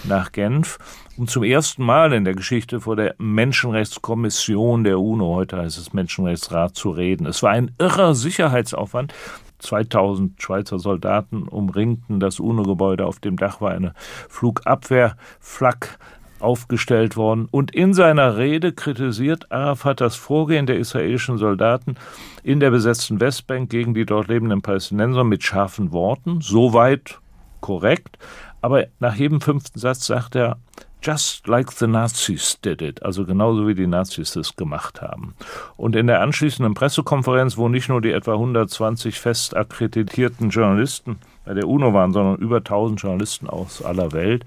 nach 0.03 0.31
Genf, 0.31 0.79
um 1.21 1.27
zum 1.27 1.43
ersten 1.43 1.83
Mal 1.83 2.13
in 2.13 2.25
der 2.25 2.33
Geschichte 2.33 2.79
vor 2.79 2.95
der 2.95 3.13
Menschenrechtskommission 3.19 4.83
der 4.83 4.99
UNO, 4.99 5.35
heute 5.35 5.57
heißt 5.57 5.77
es 5.77 5.93
Menschenrechtsrat, 5.93 6.75
zu 6.75 6.89
reden. 6.89 7.27
Es 7.27 7.43
war 7.43 7.51
ein 7.51 7.69
irrer 7.77 8.15
Sicherheitsaufwand. 8.15 9.13
2000 9.59 10.41
Schweizer 10.41 10.79
Soldaten 10.79 11.43
umringten 11.43 12.19
das 12.19 12.39
UNO-Gebäude. 12.39 13.05
Auf 13.05 13.19
dem 13.19 13.37
Dach 13.37 13.61
war 13.61 13.69
eine 13.69 13.93
Flugabwehrflak 14.29 15.99
aufgestellt 16.39 17.15
worden. 17.15 17.47
Und 17.51 17.69
in 17.69 17.93
seiner 17.93 18.37
Rede 18.37 18.73
kritisiert 18.73 19.51
Arafat 19.51 20.01
das 20.01 20.15
Vorgehen 20.15 20.65
der 20.65 20.79
israelischen 20.79 21.37
Soldaten 21.37 21.97
in 22.41 22.59
der 22.59 22.71
besetzten 22.71 23.19
Westbank 23.19 23.69
gegen 23.69 23.93
die 23.93 24.07
dort 24.07 24.27
lebenden 24.27 24.63
Palästinenser 24.63 25.23
mit 25.23 25.43
scharfen 25.43 25.91
Worten. 25.91 26.41
Soweit 26.41 27.19
korrekt. 27.59 28.17
Aber 28.59 28.87
nach 28.99 29.13
jedem 29.13 29.39
fünften 29.39 29.77
Satz 29.77 30.07
sagt 30.07 30.35
er, 30.35 30.57
just 31.01 31.47
like 31.47 31.71
the 31.71 31.87
Nazis 31.87 32.57
did 32.63 32.81
it, 32.81 33.03
also 33.03 33.25
genauso 33.25 33.67
wie 33.67 33.75
die 33.75 33.87
Nazis 33.87 34.35
es 34.35 34.55
gemacht 34.55 35.01
haben. 35.01 35.33
Und 35.77 35.95
in 35.95 36.07
der 36.07 36.21
anschließenden 36.21 36.73
Pressekonferenz, 36.73 37.57
wo 37.57 37.69
nicht 37.69 37.89
nur 37.89 38.01
die 38.01 38.11
etwa 38.11 38.33
120 38.33 39.19
fest 39.19 39.55
akkreditierten 39.55 40.49
Journalisten 40.49 41.17
bei 41.45 41.53
der 41.53 41.67
UNO 41.67 41.93
waren, 41.93 42.13
sondern 42.13 42.37
über 42.37 42.57
1000 42.57 43.01
Journalisten 43.01 43.49
aus 43.49 43.83
aller 43.83 44.11
Welt, 44.11 44.45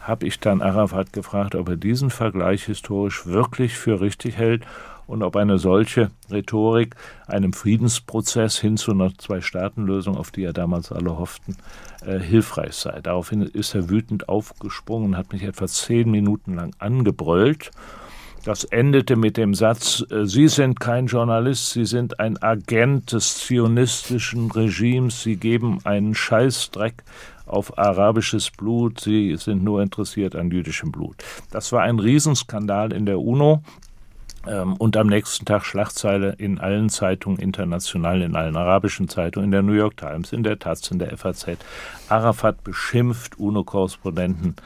habe 0.00 0.26
ich 0.26 0.40
dann 0.40 0.62
Arafat 0.62 1.12
gefragt, 1.12 1.54
ob 1.54 1.68
er 1.68 1.76
diesen 1.76 2.10
Vergleich 2.10 2.64
historisch 2.64 3.26
wirklich 3.26 3.76
für 3.76 4.00
richtig 4.00 4.38
hält 4.38 4.64
und 5.06 5.22
ob 5.22 5.36
eine 5.36 5.58
solche 5.58 6.10
Rhetorik 6.30 6.94
einem 7.26 7.52
Friedensprozess 7.52 8.58
hin 8.58 8.76
zu 8.76 8.92
einer 8.92 9.16
Zwei-Staaten-Lösung, 9.16 10.16
auf 10.16 10.30
die 10.30 10.42
ja 10.42 10.52
damals 10.52 10.92
alle 10.92 11.18
hofften, 11.18 11.56
äh, 12.04 12.18
hilfreich 12.18 12.74
sei. 12.74 13.00
Daraufhin 13.02 13.42
ist 13.42 13.74
er 13.74 13.88
wütend 13.88 14.28
aufgesprungen, 14.28 15.16
hat 15.16 15.32
mich 15.32 15.42
etwa 15.42 15.66
zehn 15.66 16.10
Minuten 16.10 16.54
lang 16.54 16.74
angebrüllt. 16.78 17.70
Das 18.44 18.64
endete 18.64 19.16
mit 19.16 19.36
dem 19.36 19.52
Satz, 19.54 20.04
äh, 20.10 20.24
Sie 20.24 20.48
sind 20.48 20.80
kein 20.80 21.06
Journalist, 21.06 21.70
Sie 21.70 21.84
sind 21.84 22.20
ein 22.20 22.40
Agent 22.42 23.12
des 23.12 23.38
zionistischen 23.38 24.50
Regimes, 24.50 25.22
Sie 25.22 25.36
geben 25.36 25.80
einen 25.84 26.14
Scheißdreck 26.14 27.02
auf 27.46 27.76
arabisches 27.78 28.50
Blut, 28.50 29.00
Sie 29.00 29.36
sind 29.36 29.64
nur 29.64 29.82
interessiert 29.82 30.36
an 30.36 30.50
jüdischem 30.50 30.92
Blut. 30.92 31.16
Das 31.50 31.72
war 31.72 31.82
ein 31.82 31.98
Riesenskandal 31.98 32.92
in 32.92 33.06
der 33.06 33.20
UNO. 33.20 33.62
Ähm, 34.48 34.74
und 34.76 34.96
am 34.96 35.08
nächsten 35.08 35.44
Tag 35.44 35.64
Schlagzeile 35.64 36.34
in 36.38 36.58
allen 36.58 36.88
Zeitungen 36.88 37.38
international, 37.38 38.22
in 38.22 38.34
allen 38.34 38.56
arabischen 38.56 39.08
Zeitungen, 39.08 39.46
in 39.46 39.50
der 39.52 39.62
New 39.62 39.72
York 39.72 39.96
Times, 39.96 40.32
in 40.32 40.42
der 40.42 40.58
Taz, 40.58 40.90
in 40.90 40.98
der 40.98 41.16
FAZ. 41.16 41.46
Arafat 42.08 42.64
beschimpft 42.64 43.38
UNO-Korrespondenten 43.38 44.56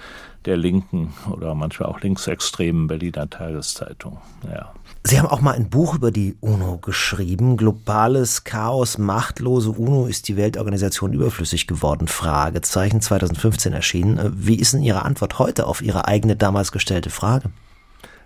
der 0.44 0.56
linken 0.56 1.14
oder 1.30 1.54
manchmal 1.54 1.88
auch 1.88 2.00
linksextremen 2.00 2.88
Berliner 2.88 3.30
Tageszeitung. 3.30 4.18
Ja. 4.52 4.72
Sie 5.04 5.18
haben 5.18 5.28
auch 5.28 5.40
mal 5.40 5.54
ein 5.54 5.68
Buch 5.68 5.96
über 5.96 6.10
die 6.10 6.36
UNO 6.40 6.78
geschrieben. 6.78 7.56
Globales 7.56 8.44
Chaos, 8.44 8.98
machtlose 8.98 9.70
UNO 9.70 10.06
ist 10.06 10.28
die 10.28 10.36
Weltorganisation 10.36 11.12
überflüssig 11.12 11.66
geworden? 11.66 12.08
Fragezeichen 12.08 13.00
2015 13.00 13.72
erschienen. 13.72 14.32
Wie 14.36 14.56
ist 14.56 14.74
denn 14.74 14.82
Ihre 14.82 15.04
Antwort 15.04 15.38
heute 15.38 15.66
auf 15.66 15.82
Ihre 15.82 16.06
eigene 16.06 16.36
damals 16.36 16.72
gestellte 16.72 17.10
Frage? 17.10 17.50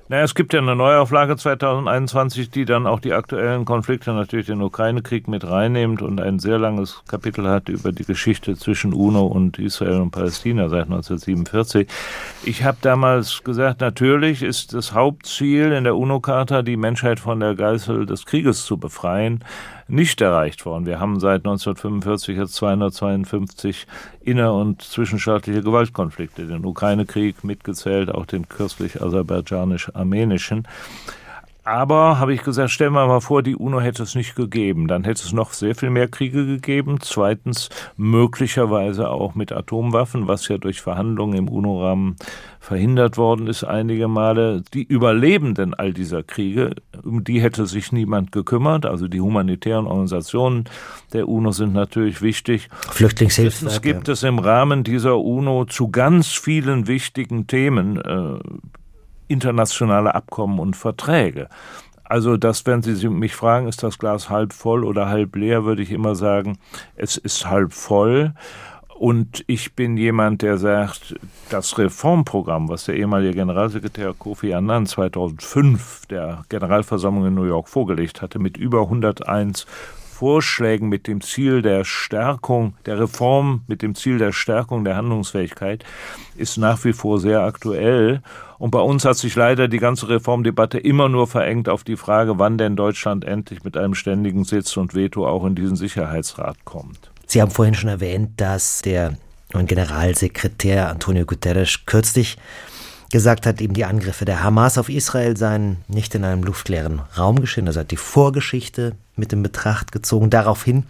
Naja, 0.09 0.23
es 0.23 0.37
gibt 0.37 0.53
ja 0.53 0.61
eine 0.61 0.77
Neuauflage 0.77 1.37
2021, 1.37 2.49
die 2.51 2.65
dann 2.65 2.87
auch 2.87 3.01
die 3.01 3.13
aktuellen 3.13 3.65
Konflikte, 3.65 4.13
natürlich 4.13 4.47
den 4.47 4.63
Ukraine-Krieg 4.63 5.27
mit 5.27 5.45
reinnimmt 5.45 6.01
und 6.01 6.21
ein 6.21 6.39
sehr 6.39 6.59
langes 6.59 7.03
Kapitel 7.09 7.49
hat 7.49 7.69
über 7.69 7.91
die 7.91 8.05
Geschichte 8.05 8.55
zwischen 8.55 8.93
UNO 8.93 9.27
und 9.27 9.59
Israel 9.59 10.01
und 10.01 10.13
Palästina 10.13 10.69
seit 10.69 10.85
1947. 10.85 11.89
Ich 12.45 12.63
habe 12.63 12.79
damals 12.83 13.43
gesagt, 13.43 13.81
natürlich 13.81 14.45
ist 14.45 14.75
das 14.75 14.93
Hauptziel 14.93 15.73
in 15.73 15.83
der 15.83 15.97
UNO-Charta, 15.97 16.63
die 16.63 16.77
Menschheit 16.77 17.19
von 17.19 17.41
der 17.41 17.57
Geißel 17.57 18.07
des 18.07 18.27
Krieges 18.27 18.65
zu 18.65 18.77
befreien 18.77 19.43
nicht 19.89 20.21
erreicht 20.21 20.67
worden. 20.67 20.87
Wir 20.87 20.99
haben 21.01 21.21
seit 21.21 21.45
1945 21.45 22.37
jetzt 22.37 22.55
252 22.55 23.87
inner- 24.21 24.55
und 24.55 24.83
zwischenstaatliche 24.83 25.63
Gewaltkonflikte, 25.63 26.47
den 26.47 26.65
Ukraine-Krieg 26.65 27.45
mitgezählt, 27.45 28.13
auch 28.13 28.27
den 28.27 28.49
kürzlich 28.49 29.01
aserbaidschanisch-armenischen. 29.01 30.67
Aber, 31.67 32.21
habe 32.21 32.33
ich 32.33 32.45
gesagt, 32.45 32.71
stellen 32.71 32.93
wir 32.93 33.09
mal 33.09 33.21
vor, 33.21 33.43
die 33.43 33.57
UNO 33.57 33.81
hätte 33.81 34.05
es 34.05 34.15
nicht 34.15 34.37
gegeben. 34.37 34.87
Dann 34.87 35.03
hätte 35.03 35.25
es 35.25 35.33
noch 35.33 35.53
sehr 35.53 35.75
viel 35.75 35.91
mehr 35.91 36.07
Kriege 36.07 36.47
gegeben. 36.47 36.99
Zweitens, 37.01 37.71
möglicherweise 37.97 39.11
auch 39.11 39.35
mit 39.35 39.51
Atomwaffen, 39.51 40.29
was 40.29 40.47
ja 40.47 40.59
durch 40.59 40.81
Verhandlungen 40.81 41.37
im 41.37 41.49
UNO-Rahmen 41.49 42.15
verhindert 42.61 43.17
worden 43.17 43.49
ist 43.49 43.65
einige 43.65 44.07
Male. 44.07 44.63
Die 44.75 44.85
Überlebenden 44.85 45.75
all 45.75 45.93
dieser 45.93 46.23
Kriege, 46.23 46.77
um 47.03 47.25
die 47.25 47.41
hätte 47.41 47.67
sich 47.67 47.91
niemand 47.91 48.31
gekümmert. 48.31 48.87
Also 48.87 49.09
die 49.09 49.21
humanitären 49.21 49.87
Organisationen 49.87 50.67
der 51.13 51.29
UNO 51.29 51.51
sind 51.51 51.73
natürlich 51.73 52.23
wichtig. 52.23 52.69
Flüchtlingshilfe. 52.91 53.67
Es 53.67 53.83
gibt 53.83 54.09
es 54.09 54.23
im 54.23 54.39
Rahmen 54.39 54.85
dieser 54.85 55.19
UNO 55.19 55.65
zu 55.65 55.89
ganz 55.89 56.29
vielen 56.29 56.87
wichtigen 56.87 57.49
Themen 57.49 58.01
äh, 58.01 58.39
internationale 59.29 60.15
Abkommen 60.15 60.59
und 60.59 60.77
Verträge. 60.77 61.49
Also 62.05 62.37
das, 62.37 62.65
wenn 62.67 62.83
Sie 62.83 63.09
mich 63.09 63.35
fragen, 63.35 63.67
ist 63.67 63.83
das 63.83 63.99
Glas 63.99 64.31
halb 64.31 64.53
voll 64.53 64.85
oder 64.85 65.09
halb 65.09 65.35
leer, 65.35 65.65
würde 65.65 65.83
ich 65.83 65.91
immer 65.91 66.15
sagen, 66.15 66.59
es 66.95 67.17
ist 67.17 67.51
halb 67.51 67.73
voll. 67.73 68.33
Und 68.99 69.45
ich 69.47 69.75
bin 69.75 69.99
jemand, 69.99 70.41
der 70.41 70.57
sagt, 70.57 71.17
das 71.51 71.77
Reformprogramm, 71.77 72.71
was 72.71 72.85
der 72.87 72.97
ehemalige 72.97 73.35
Generalsekretär 73.35 74.15
Kofi 74.19 74.55
Annan 74.55 74.87
2005 74.87 76.07
der 76.07 76.45
Generalversammlung 76.49 77.27
in 77.27 77.35
New 77.35 77.45
York 77.45 77.69
vorgelegt 77.69 78.23
hatte, 78.23 78.39
mit 78.39 78.57
über 78.57 78.83
101 78.83 79.67
Vorschlägen 80.19 80.89
mit 80.89 81.09
dem 81.09 81.21
Ziel 81.21 81.61
der 81.61 81.85
Stärkung, 81.85 82.73
der 82.87 82.99
Reform, 82.99 83.65
mit 83.67 83.83
dem 83.83 83.95
Ziel 83.95 84.17
der 84.17 84.33
Stärkung 84.33 84.83
der 84.83 84.97
Handlungsfähigkeit, 84.97 85.85
ist 86.37 86.57
nach 86.57 86.83
wie 86.87 86.95
vor 86.95 87.21
sehr 87.21 87.43
aktuell. 87.43 88.23
Und 88.57 88.71
bei 88.71 88.81
uns 88.81 89.05
hat 89.05 89.19
sich 89.19 89.35
leider 89.35 89.69
die 89.69 89.77
ganze 89.77 90.09
Reformdebatte 90.09 90.79
immer 90.79 91.11
nur 91.11 91.27
verengt 91.27 91.69
auf 91.69 91.85
die 91.85 91.97
Frage, 91.97 92.39
wann 92.39 92.57
denn 92.57 92.77
Deutschland 92.77 93.27
endlich 93.27 93.63
mit 93.63 93.77
einem 93.77 93.95
ständigen 93.95 94.45
Sitz 94.45 94.79
und 94.79 94.95
Veto 94.95 95.29
auch 95.29 95.45
in 95.45 95.55
diesen 95.55 95.77
Sicherheitsrat 95.77 96.65
kommt. 96.65 97.11
Sie 97.27 97.43
haben 97.43 97.51
vorhin 97.51 97.75
schon 97.75 97.91
erwähnt, 97.91 98.41
dass 98.41 98.81
der 98.81 99.19
Generalsekretär 99.53 100.89
Antonio 100.89 101.27
Guterres 101.27 101.81
kürzlich 101.85 102.39
gesagt 103.11 103.47
hat, 103.47 103.61
eben 103.61 103.75
die 103.75 103.85
Angriffe 103.85 104.25
der 104.25 104.43
Hamas 104.43 104.79
auf 104.79 104.89
Israel 104.89 105.37
seien 105.37 105.79
nicht 105.89 106.15
in 106.15 106.25
einem 106.25 106.43
luftleeren 106.43 107.01
Raum 107.17 107.41
geschehen. 107.41 107.67
Also 107.67 107.81
hat 107.81 107.91
die 107.91 107.97
Vorgeschichte 107.97 108.93
mit 109.15 109.33
in 109.33 109.43
Betracht 109.43 109.93
gezogen. 109.93 110.31
Daraufhin 110.31 110.85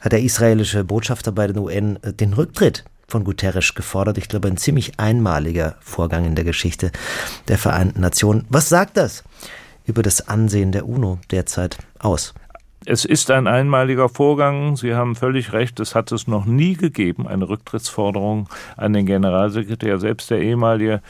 hat 0.00 0.12
der 0.12 0.22
israelische 0.22 0.84
Botschafter 0.84 1.32
bei 1.32 1.46
den 1.46 1.58
UN 1.58 1.98
äh, 2.02 2.12
den 2.12 2.32
Rücktritt 2.32 2.84
von 3.06 3.24
Guterres 3.24 3.74
gefordert. 3.74 4.18
Ich 4.18 4.28
glaube, 4.28 4.48
ein 4.48 4.56
ziemlich 4.56 4.98
einmaliger 4.98 5.76
Vorgang 5.80 6.24
in 6.24 6.34
der 6.34 6.44
Geschichte 6.44 6.90
der 7.48 7.58
Vereinten 7.58 8.00
Nationen. 8.00 8.46
Was 8.48 8.68
sagt 8.68 8.96
das 8.96 9.22
über 9.84 10.02
das 10.02 10.28
Ansehen 10.28 10.72
der 10.72 10.88
UNO 10.88 11.18
derzeit 11.30 11.78
aus? 11.98 12.34
Es 12.84 13.04
ist 13.04 13.30
ein 13.30 13.46
einmaliger 13.46 14.08
Vorgang. 14.08 14.76
Sie 14.76 14.94
haben 14.94 15.14
völlig 15.14 15.52
recht. 15.52 15.78
Es 15.78 15.94
hat 15.94 16.10
es 16.10 16.26
noch 16.26 16.46
nie 16.46 16.74
gegeben, 16.74 17.28
eine 17.28 17.48
Rücktrittsforderung 17.48 18.48
an 18.76 18.92
den 18.92 19.06
Generalsekretär. 19.06 20.00
Selbst 20.00 20.30
der 20.30 20.40
ehemalige 20.40 21.00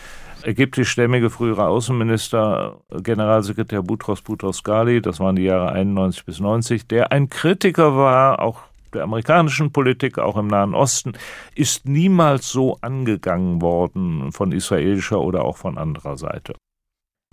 ägyptischstämmige 0.44 1.30
frühere 1.30 1.66
Außenminister, 1.66 2.80
Generalsekretär 3.02 3.82
Boutros 3.82 4.22
Boutros 4.22 4.62
Ghali, 4.62 5.00
das 5.00 5.20
waren 5.20 5.36
die 5.36 5.44
Jahre 5.44 5.72
91 5.72 6.24
bis 6.24 6.40
90, 6.40 6.86
der 6.86 7.12
ein 7.12 7.28
Kritiker 7.28 7.96
war, 7.96 8.40
auch 8.40 8.60
der 8.92 9.04
amerikanischen 9.04 9.72
Politik, 9.72 10.18
auch 10.18 10.36
im 10.36 10.48
Nahen 10.48 10.74
Osten, 10.74 11.14
ist 11.54 11.86
niemals 11.86 12.50
so 12.50 12.78
angegangen 12.80 13.62
worden 13.62 14.32
von 14.32 14.52
israelischer 14.52 15.20
oder 15.20 15.44
auch 15.44 15.56
von 15.56 15.78
anderer 15.78 16.16
Seite. 16.16 16.54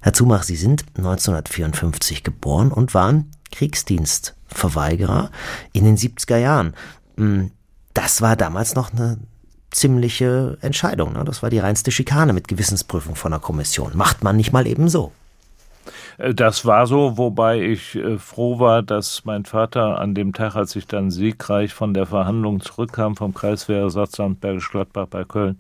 Herr 0.02 0.14
Zumach, 0.14 0.44
Sie 0.44 0.56
sind 0.56 0.86
1954 0.98 2.24
geboren 2.24 2.72
und 2.72 2.94
waren 2.94 3.32
Kriegsdienstverweigerer 3.52 5.32
in 5.74 5.84
den 5.84 5.98
70er 5.98 6.38
Jahren. 6.38 6.74
Hm, 7.18 7.52
das 7.94 8.22
war 8.22 8.38
damals 8.38 8.76
noch 8.76 8.94
eine 8.94 9.18
ziemliche 9.72 10.58
Entscheidung. 10.62 11.14
Ne? 11.14 11.24
Das 11.24 11.44
war 11.44 11.50
die 11.50 11.60
reinste 11.60 11.92
Schikane 11.92 12.34
mit 12.34 12.48
Gewissensprüfung 12.48 13.16
von 13.16 13.32
der 13.32 13.40
Kommission. 13.40 13.92
Macht 13.96 14.24
man 14.24 14.36
nicht 14.36 14.52
mal 14.52 14.68
eben 14.68 14.90
so. 14.90 15.12
Äh, 16.18 16.34
das 16.34 16.66
war 16.66 16.88
so, 16.88 17.18
wobei 17.18 17.62
ich 17.62 17.96
äh, 17.96 18.18
froh 18.18 18.60
war, 18.60 18.84
dass 18.84 19.26
mein 19.26 19.46
Vater 19.46 20.00
an 20.00 20.14
dem 20.14 20.34
Tag, 20.34 20.56
als 20.56 20.76
ich 20.76 20.88
dann 20.88 21.12
siegreich 21.12 21.74
von 21.74 21.94
der 21.94 22.06
Verhandlung 22.06 22.62
zurückkam 22.62 23.16
vom 23.16 23.34
Kreiswehrersatzamt 23.34 24.42
Bergisch 24.42 24.70
Gladbach 24.70 25.08
bei 25.08 25.24
Köln, 25.24 25.58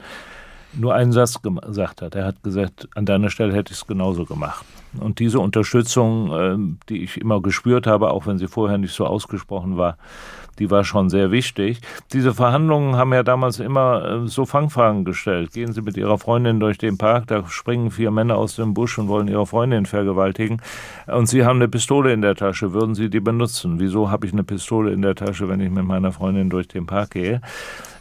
nur 0.73 0.93
einen 0.93 1.11
Satz 1.11 1.41
gesagt 1.41 2.01
hat. 2.01 2.15
Er 2.15 2.25
hat 2.25 2.43
gesagt, 2.43 2.87
an 2.93 3.05
deiner 3.05 3.31
Stelle 3.31 3.55
hätte 3.55 3.73
ich 3.73 3.79
es 3.79 3.87
genauso 3.87 4.25
gemacht. 4.25 4.63
Und 4.99 5.19
diese 5.19 5.39
Unterstützung, 5.39 6.31
ähm, 6.33 6.77
die 6.89 7.03
ich 7.03 7.17
immer 7.17 7.41
gespürt 7.41 7.87
habe, 7.87 8.11
auch 8.11 8.27
wenn 8.27 8.37
sie 8.37 8.47
vorher 8.47 8.77
nicht 8.77 8.93
so 8.93 9.05
ausgesprochen 9.05 9.77
war, 9.77 9.97
die 10.59 10.69
war 10.69 10.83
schon 10.83 11.09
sehr 11.09 11.31
wichtig. 11.31 11.79
Diese 12.13 12.33
Verhandlungen 12.33 12.95
haben 12.95 13.13
ja 13.13 13.23
damals 13.23 13.59
immer 13.59 14.23
äh, 14.23 14.27
so 14.27 14.45
Fangfragen 14.45 15.05
gestellt. 15.05 15.53
Gehen 15.53 15.73
Sie 15.73 15.81
mit 15.81 15.97
Ihrer 15.97 16.17
Freundin 16.17 16.59
durch 16.59 16.77
den 16.77 16.97
Park, 16.97 17.27
da 17.27 17.47
springen 17.47 17.91
vier 17.91 18.11
Männer 18.11 18.37
aus 18.37 18.55
dem 18.55 18.73
Busch 18.73 18.97
und 18.97 19.07
wollen 19.07 19.27
Ihre 19.27 19.47
Freundin 19.47 19.85
vergewaltigen. 19.85 20.61
Und 21.07 21.27
Sie 21.27 21.45
haben 21.45 21.57
eine 21.57 21.67
Pistole 21.67 22.13
in 22.13 22.21
der 22.21 22.35
Tasche. 22.35 22.73
Würden 22.73 22.95
Sie 22.95 23.09
die 23.09 23.19
benutzen? 23.19 23.79
Wieso 23.79 24.11
habe 24.11 24.27
ich 24.27 24.33
eine 24.33 24.43
Pistole 24.43 24.91
in 24.91 25.01
der 25.01 25.15
Tasche, 25.15 25.49
wenn 25.49 25.61
ich 25.61 25.69
mit 25.69 25.85
meiner 25.85 26.11
Freundin 26.11 26.49
durch 26.49 26.67
den 26.67 26.85
Park 26.85 27.11
gehe? 27.11 27.41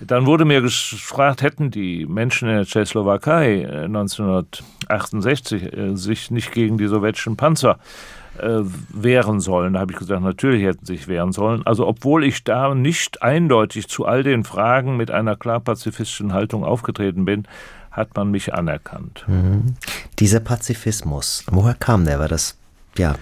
Dann 0.01 0.27
wurde 0.27 0.44
mir 0.44 0.61
gefragt, 0.62 1.42
hätten 1.42 1.71
die 1.71 2.07
Menschen 2.07 2.49
in 2.49 2.57
der 2.57 2.66
Tschechoslowakei 2.66 3.66
1968 3.85 5.62
äh, 5.62 5.66
äh, 5.66 5.97
sich 5.97 6.31
nicht 6.31 6.53
gegen 6.53 6.79
die 6.79 6.87
sowjetischen 6.87 7.37
Panzer 7.37 7.73
äh, 7.73 8.17
wehren 8.40 9.40
sollen. 9.40 9.74
Da 9.74 9.81
habe 9.81 9.92
ich 9.92 9.98
gesagt, 9.98 10.22
natürlich 10.22 10.64
hätten 10.64 10.87
sie 10.87 10.96
sich 10.96 11.09
wehren 11.09 11.33
sollen. 11.33 11.66
Also 11.66 11.87
obwohl 11.87 12.24
ich 12.24 12.44
da 12.44 12.74
nicht 12.74 13.22
eindeutig 13.22 13.88
zu 13.88 14.07
all 14.07 14.22
den 14.22 14.44
Fragen 14.44 14.96
mit 14.96 15.11
einer 15.11 15.37
klar 15.37 15.61
pazifistischen 15.61 16.33
Haltung 16.33 16.64
aufgetreten 16.64 17.24
bin, 17.24 17.46
hat 17.90 18.16
man 18.16 18.31
mich 18.31 18.55
anerkannt. 18.55 19.24
Mhm. 19.27 19.74
Dieser 20.18 20.40
Pazifismus, 20.40 21.44
woher 21.51 21.74
kam 21.74 22.05
der? 22.05 22.18
War 22.18 22.29
das 22.29 22.57
ja 22.96 23.14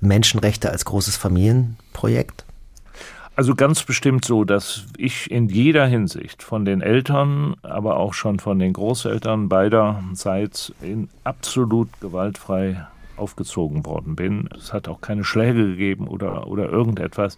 Menschenrechte 0.00 0.70
als 0.70 0.84
großes 0.84 1.16
Familienprojekt? 1.16 2.44
Also 3.36 3.54
ganz 3.54 3.82
bestimmt 3.84 4.24
so, 4.24 4.44
dass 4.44 4.84
ich 4.98 5.30
in 5.30 5.48
jeder 5.48 5.86
Hinsicht 5.86 6.42
von 6.42 6.64
den 6.64 6.82
Eltern, 6.82 7.54
aber 7.62 7.96
auch 7.96 8.12
schon 8.12 8.38
von 8.38 8.58
den 8.58 8.72
Großeltern 8.72 9.48
beiderseits 9.48 10.72
in 10.82 11.08
absolut 11.24 11.88
gewaltfrei 12.00 12.86
aufgezogen 13.20 13.86
worden 13.86 14.16
bin. 14.16 14.48
Es 14.56 14.72
hat 14.72 14.88
auch 14.88 15.00
keine 15.00 15.24
Schläge 15.24 15.66
gegeben 15.66 16.08
oder, 16.08 16.46
oder 16.46 16.68
irgendetwas. 16.68 17.36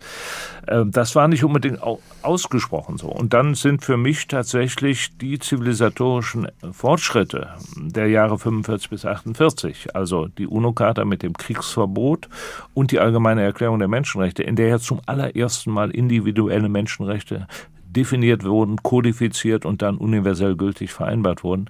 Ähm, 0.68 0.90
das 0.90 1.14
war 1.14 1.28
nicht 1.28 1.44
unbedingt 1.44 1.80
ausgesprochen 2.22 2.96
so. 2.96 3.08
Und 3.08 3.34
dann 3.34 3.54
sind 3.54 3.84
für 3.84 3.96
mich 3.96 4.28
tatsächlich 4.28 5.18
die 5.18 5.38
zivilisatorischen 5.38 6.48
Fortschritte 6.72 7.48
der 7.76 8.08
Jahre 8.08 8.38
45 8.38 8.90
bis 8.90 9.04
48, 9.04 9.94
also 9.94 10.28
die 10.28 10.46
UNO-Charta 10.46 11.04
mit 11.04 11.22
dem 11.22 11.34
Kriegsverbot 11.34 12.28
und 12.74 12.92
die 12.92 13.00
Allgemeine 13.00 13.42
Erklärung 13.42 13.78
der 13.78 13.88
Menschenrechte, 13.88 14.42
in 14.42 14.56
der 14.56 14.68
ja 14.68 14.78
zum 14.78 15.00
allerersten 15.06 15.70
Mal 15.70 15.90
individuelle 15.90 16.68
Menschenrechte 16.68 17.46
definiert 17.92 18.44
wurden, 18.44 18.82
kodifiziert 18.82 19.66
und 19.66 19.82
dann 19.82 19.98
universell 19.98 20.56
gültig 20.56 20.92
vereinbart 20.92 21.44
wurden. 21.44 21.68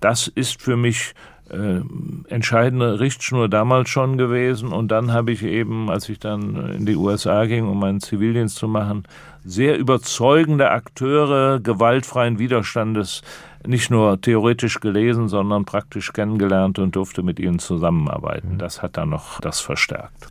Das 0.00 0.28
ist 0.28 0.62
für 0.62 0.76
mich 0.76 1.14
äh, 1.50 1.80
entscheidende 2.28 3.00
Richtschnur 3.00 3.48
damals 3.48 3.88
schon 3.88 4.18
gewesen. 4.18 4.72
Und 4.72 4.88
dann 4.88 5.12
habe 5.12 5.32
ich 5.32 5.42
eben, 5.42 5.90
als 5.90 6.08
ich 6.08 6.18
dann 6.18 6.72
in 6.74 6.86
die 6.86 6.96
USA 6.96 7.46
ging, 7.46 7.66
um 7.66 7.80
meinen 7.80 8.00
Zivildienst 8.00 8.56
zu 8.56 8.68
machen, 8.68 9.04
sehr 9.44 9.78
überzeugende 9.78 10.70
Akteure 10.70 11.60
gewaltfreien 11.60 12.38
Widerstandes 12.38 13.22
nicht 13.66 13.90
nur 13.90 14.20
theoretisch 14.20 14.80
gelesen, 14.80 15.28
sondern 15.28 15.64
praktisch 15.64 16.12
kennengelernt 16.12 16.78
und 16.78 16.94
durfte 16.94 17.22
mit 17.22 17.40
ihnen 17.40 17.58
zusammenarbeiten. 17.58 18.54
Mhm. 18.54 18.58
Das 18.58 18.82
hat 18.82 18.96
dann 18.96 19.10
noch 19.10 19.40
das 19.40 19.60
verstärkt. 19.60 20.28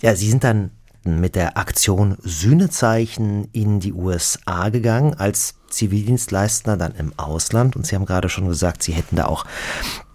Ja, 0.00 0.14
Sie 0.16 0.28
sind 0.28 0.44
dann 0.44 0.70
mit 1.04 1.34
der 1.34 1.56
Aktion 1.56 2.16
Sühnezeichen 2.22 3.48
in 3.52 3.80
die 3.80 3.92
USA 3.92 4.68
gegangen, 4.68 5.14
als 5.14 5.54
Zivildienstleister 5.68 6.76
dann 6.76 6.94
im 6.94 7.12
Ausland. 7.16 7.76
Und 7.76 7.86
Sie 7.86 7.96
haben 7.96 8.06
gerade 8.06 8.28
schon 8.28 8.48
gesagt, 8.48 8.82
Sie 8.82 8.92
hätten 8.92 9.16
da 9.16 9.26
auch 9.26 9.44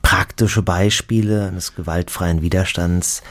praktische 0.07 0.61
Beispiele 0.61 1.49
eines 1.49 1.75
gewaltfreien 1.75 2.41
Widerstands 2.41 3.23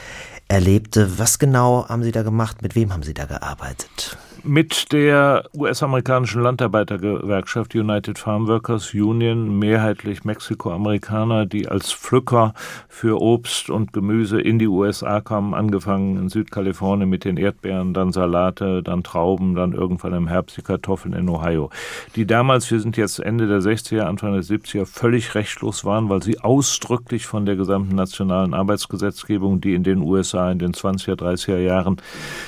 erlebte. 0.47 1.17
Was 1.17 1.39
genau 1.39 1.89
haben 1.89 2.03
Sie 2.03 2.11
da 2.11 2.21
gemacht? 2.21 2.61
Mit 2.61 2.75
wem 2.75 2.93
haben 2.93 3.01
Sie 3.01 3.15
da 3.15 3.25
gearbeitet? 3.25 4.15
Mit 4.47 4.93
der 4.93 5.43
US-amerikanischen 5.53 6.41
Landarbeitergewerkschaft 6.41 7.75
United 7.75 8.17
Farm 8.17 8.47
Workers 8.47 8.93
Union, 8.93 9.59
mehrheitlich 9.59 10.23
Mexikoamerikaner, 10.23 11.45
die 11.45 11.67
als 11.67 11.91
Pflücker 11.91 12.53
für 12.87 13.21
Obst 13.21 13.69
und 13.69 13.91
Gemüse 13.91 14.39
in 14.39 14.57
die 14.57 14.67
USA 14.67 15.19
kamen, 15.19 15.53
angefangen 15.53 16.17
in 16.17 16.29
Südkalifornien 16.29 17.09
mit 17.09 17.25
den 17.25 17.35
Erdbeeren, 17.35 17.93
dann 17.93 18.13
Salate, 18.13 18.81
dann 18.83 19.03
Trauben, 19.03 19.53
dann 19.53 19.73
irgendwann 19.73 20.13
im 20.13 20.27
Herbst 20.27 20.55
die 20.57 20.61
Kartoffeln 20.61 21.13
in 21.13 21.27
Ohio. 21.27 21.69
Die 22.15 22.25
damals, 22.25 22.71
wir 22.71 22.79
sind 22.79 22.95
jetzt 22.95 23.19
Ende 23.19 23.47
der 23.47 23.59
60er, 23.59 24.03
Anfang 24.03 24.31
der 24.31 24.43
70er, 24.43 24.85
völlig 24.85 25.35
rechtlos 25.35 25.83
waren, 25.83 26.07
weil 26.07 26.23
sie 26.23 26.39
ausdrücklich 26.39 27.25
von 27.25 27.45
der 27.45 27.57
gesamten 27.57 27.95
nationalen 27.95 28.53
Arbeitsgesetzgebung, 28.53 29.59
die 29.59 29.73
in 29.73 29.83
den 29.83 30.01
USA 30.01 30.49
in 30.51 30.59
den 30.59 30.71
20er, 30.71 31.15
30er 31.15 31.57
Jahren 31.57 31.97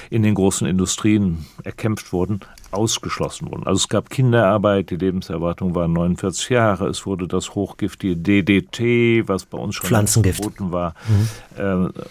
in 0.09 0.23
den 0.23 0.35
großen 0.35 0.65
Industrien 0.65 1.45
erkämpft 1.63 1.88
bekämpft 1.89 2.13
wurden, 2.13 2.39
ausgeschlossen 2.71 3.49
wurden. 3.51 3.65
Also 3.65 3.77
es 3.77 3.89
gab 3.89 4.09
Kinderarbeit, 4.09 4.89
die 4.91 4.97
Lebenserwartung 4.97 5.75
war 5.75 5.87
49 5.87 6.49
Jahre. 6.49 6.87
Es 6.87 7.05
wurde 7.05 7.27
das 7.27 7.55
hochgiftige 7.55 8.15
DDT, 8.15 9.27
was 9.27 9.45
bei 9.45 9.57
uns 9.57 9.75
schon 9.75 10.07
verboten 10.07 10.71
war, 10.71 10.93
mhm. 11.07 11.89
äh, 11.89 12.01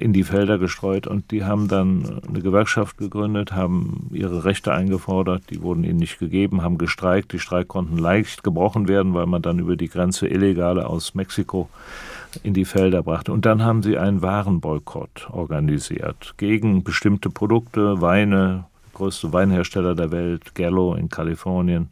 in 0.00 0.12
die 0.12 0.24
Felder 0.24 0.58
gestreut. 0.58 1.06
Und 1.06 1.30
die 1.30 1.44
haben 1.44 1.68
dann 1.68 2.20
eine 2.26 2.40
Gewerkschaft 2.40 2.98
gegründet, 2.98 3.52
haben 3.52 4.08
ihre 4.12 4.44
Rechte 4.44 4.72
eingefordert, 4.72 5.44
die 5.50 5.62
wurden 5.62 5.84
ihnen 5.84 5.98
nicht 5.98 6.18
gegeben, 6.18 6.62
haben 6.62 6.78
gestreikt. 6.78 7.32
Die 7.32 7.38
Streik 7.38 7.68
konnten 7.68 7.98
leicht 7.98 8.42
gebrochen 8.42 8.88
werden, 8.88 9.14
weil 9.14 9.26
man 9.26 9.42
dann 9.42 9.58
über 9.58 9.76
die 9.76 9.88
Grenze 9.88 10.26
Illegale 10.26 10.86
aus 10.86 11.14
Mexiko 11.14 11.68
in 12.42 12.54
die 12.54 12.64
Felder 12.64 13.02
brachte. 13.02 13.32
Und 13.32 13.46
dann 13.46 13.62
haben 13.62 13.82
sie 13.82 13.98
einen 13.98 14.22
Warenboykott 14.22 15.28
organisiert 15.30 16.34
gegen 16.36 16.82
bestimmte 16.82 17.30
Produkte, 17.30 18.00
Weine, 18.00 18.64
größte 18.94 19.32
Weinhersteller 19.32 19.94
der 19.94 20.10
Welt, 20.10 20.54
Gallo 20.54 20.94
in 20.94 21.08
Kalifornien 21.08 21.88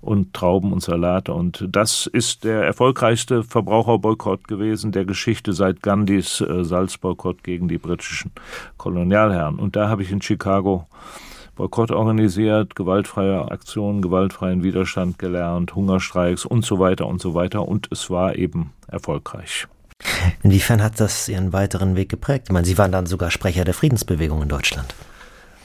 und 0.00 0.34
Trauben 0.34 0.72
und 0.72 0.82
Salate. 0.82 1.32
Und 1.32 1.66
das 1.70 2.06
ist 2.06 2.44
der 2.44 2.64
erfolgreichste 2.64 3.42
Verbraucherboykott 3.42 4.48
gewesen 4.48 4.92
der 4.92 5.04
Geschichte 5.04 5.52
seit 5.52 5.82
Gandhis 5.82 6.40
äh, 6.40 6.64
Salzboykott 6.64 7.42
gegen 7.42 7.68
die 7.68 7.78
britischen 7.78 8.32
Kolonialherren. 8.76 9.58
Und 9.58 9.76
da 9.76 9.88
habe 9.88 10.02
ich 10.02 10.10
in 10.10 10.22
Chicago 10.22 10.86
Boykott 11.56 11.90
organisiert, 11.90 12.76
gewaltfreie 12.76 13.50
Aktionen, 13.50 14.02
gewaltfreien 14.02 14.62
Widerstand 14.62 15.18
gelernt, 15.18 15.74
Hungerstreiks 15.74 16.44
und 16.44 16.66
so 16.66 16.78
weiter 16.78 17.06
und 17.06 17.20
so 17.20 17.34
weiter. 17.34 17.66
Und 17.66 17.88
es 17.90 18.10
war 18.10 18.36
eben 18.36 18.72
erfolgreich. 18.88 19.66
Inwiefern 20.42 20.82
hat 20.82 21.00
das 21.00 21.28
Ihren 21.28 21.54
weiteren 21.54 21.96
Weg 21.96 22.10
geprägt? 22.10 22.46
Ich 22.48 22.52
meine, 22.52 22.66
Sie 22.66 22.76
waren 22.76 22.92
dann 22.92 23.06
sogar 23.06 23.30
Sprecher 23.30 23.64
der 23.64 23.72
Friedensbewegung 23.72 24.42
in 24.42 24.48
Deutschland. 24.48 24.94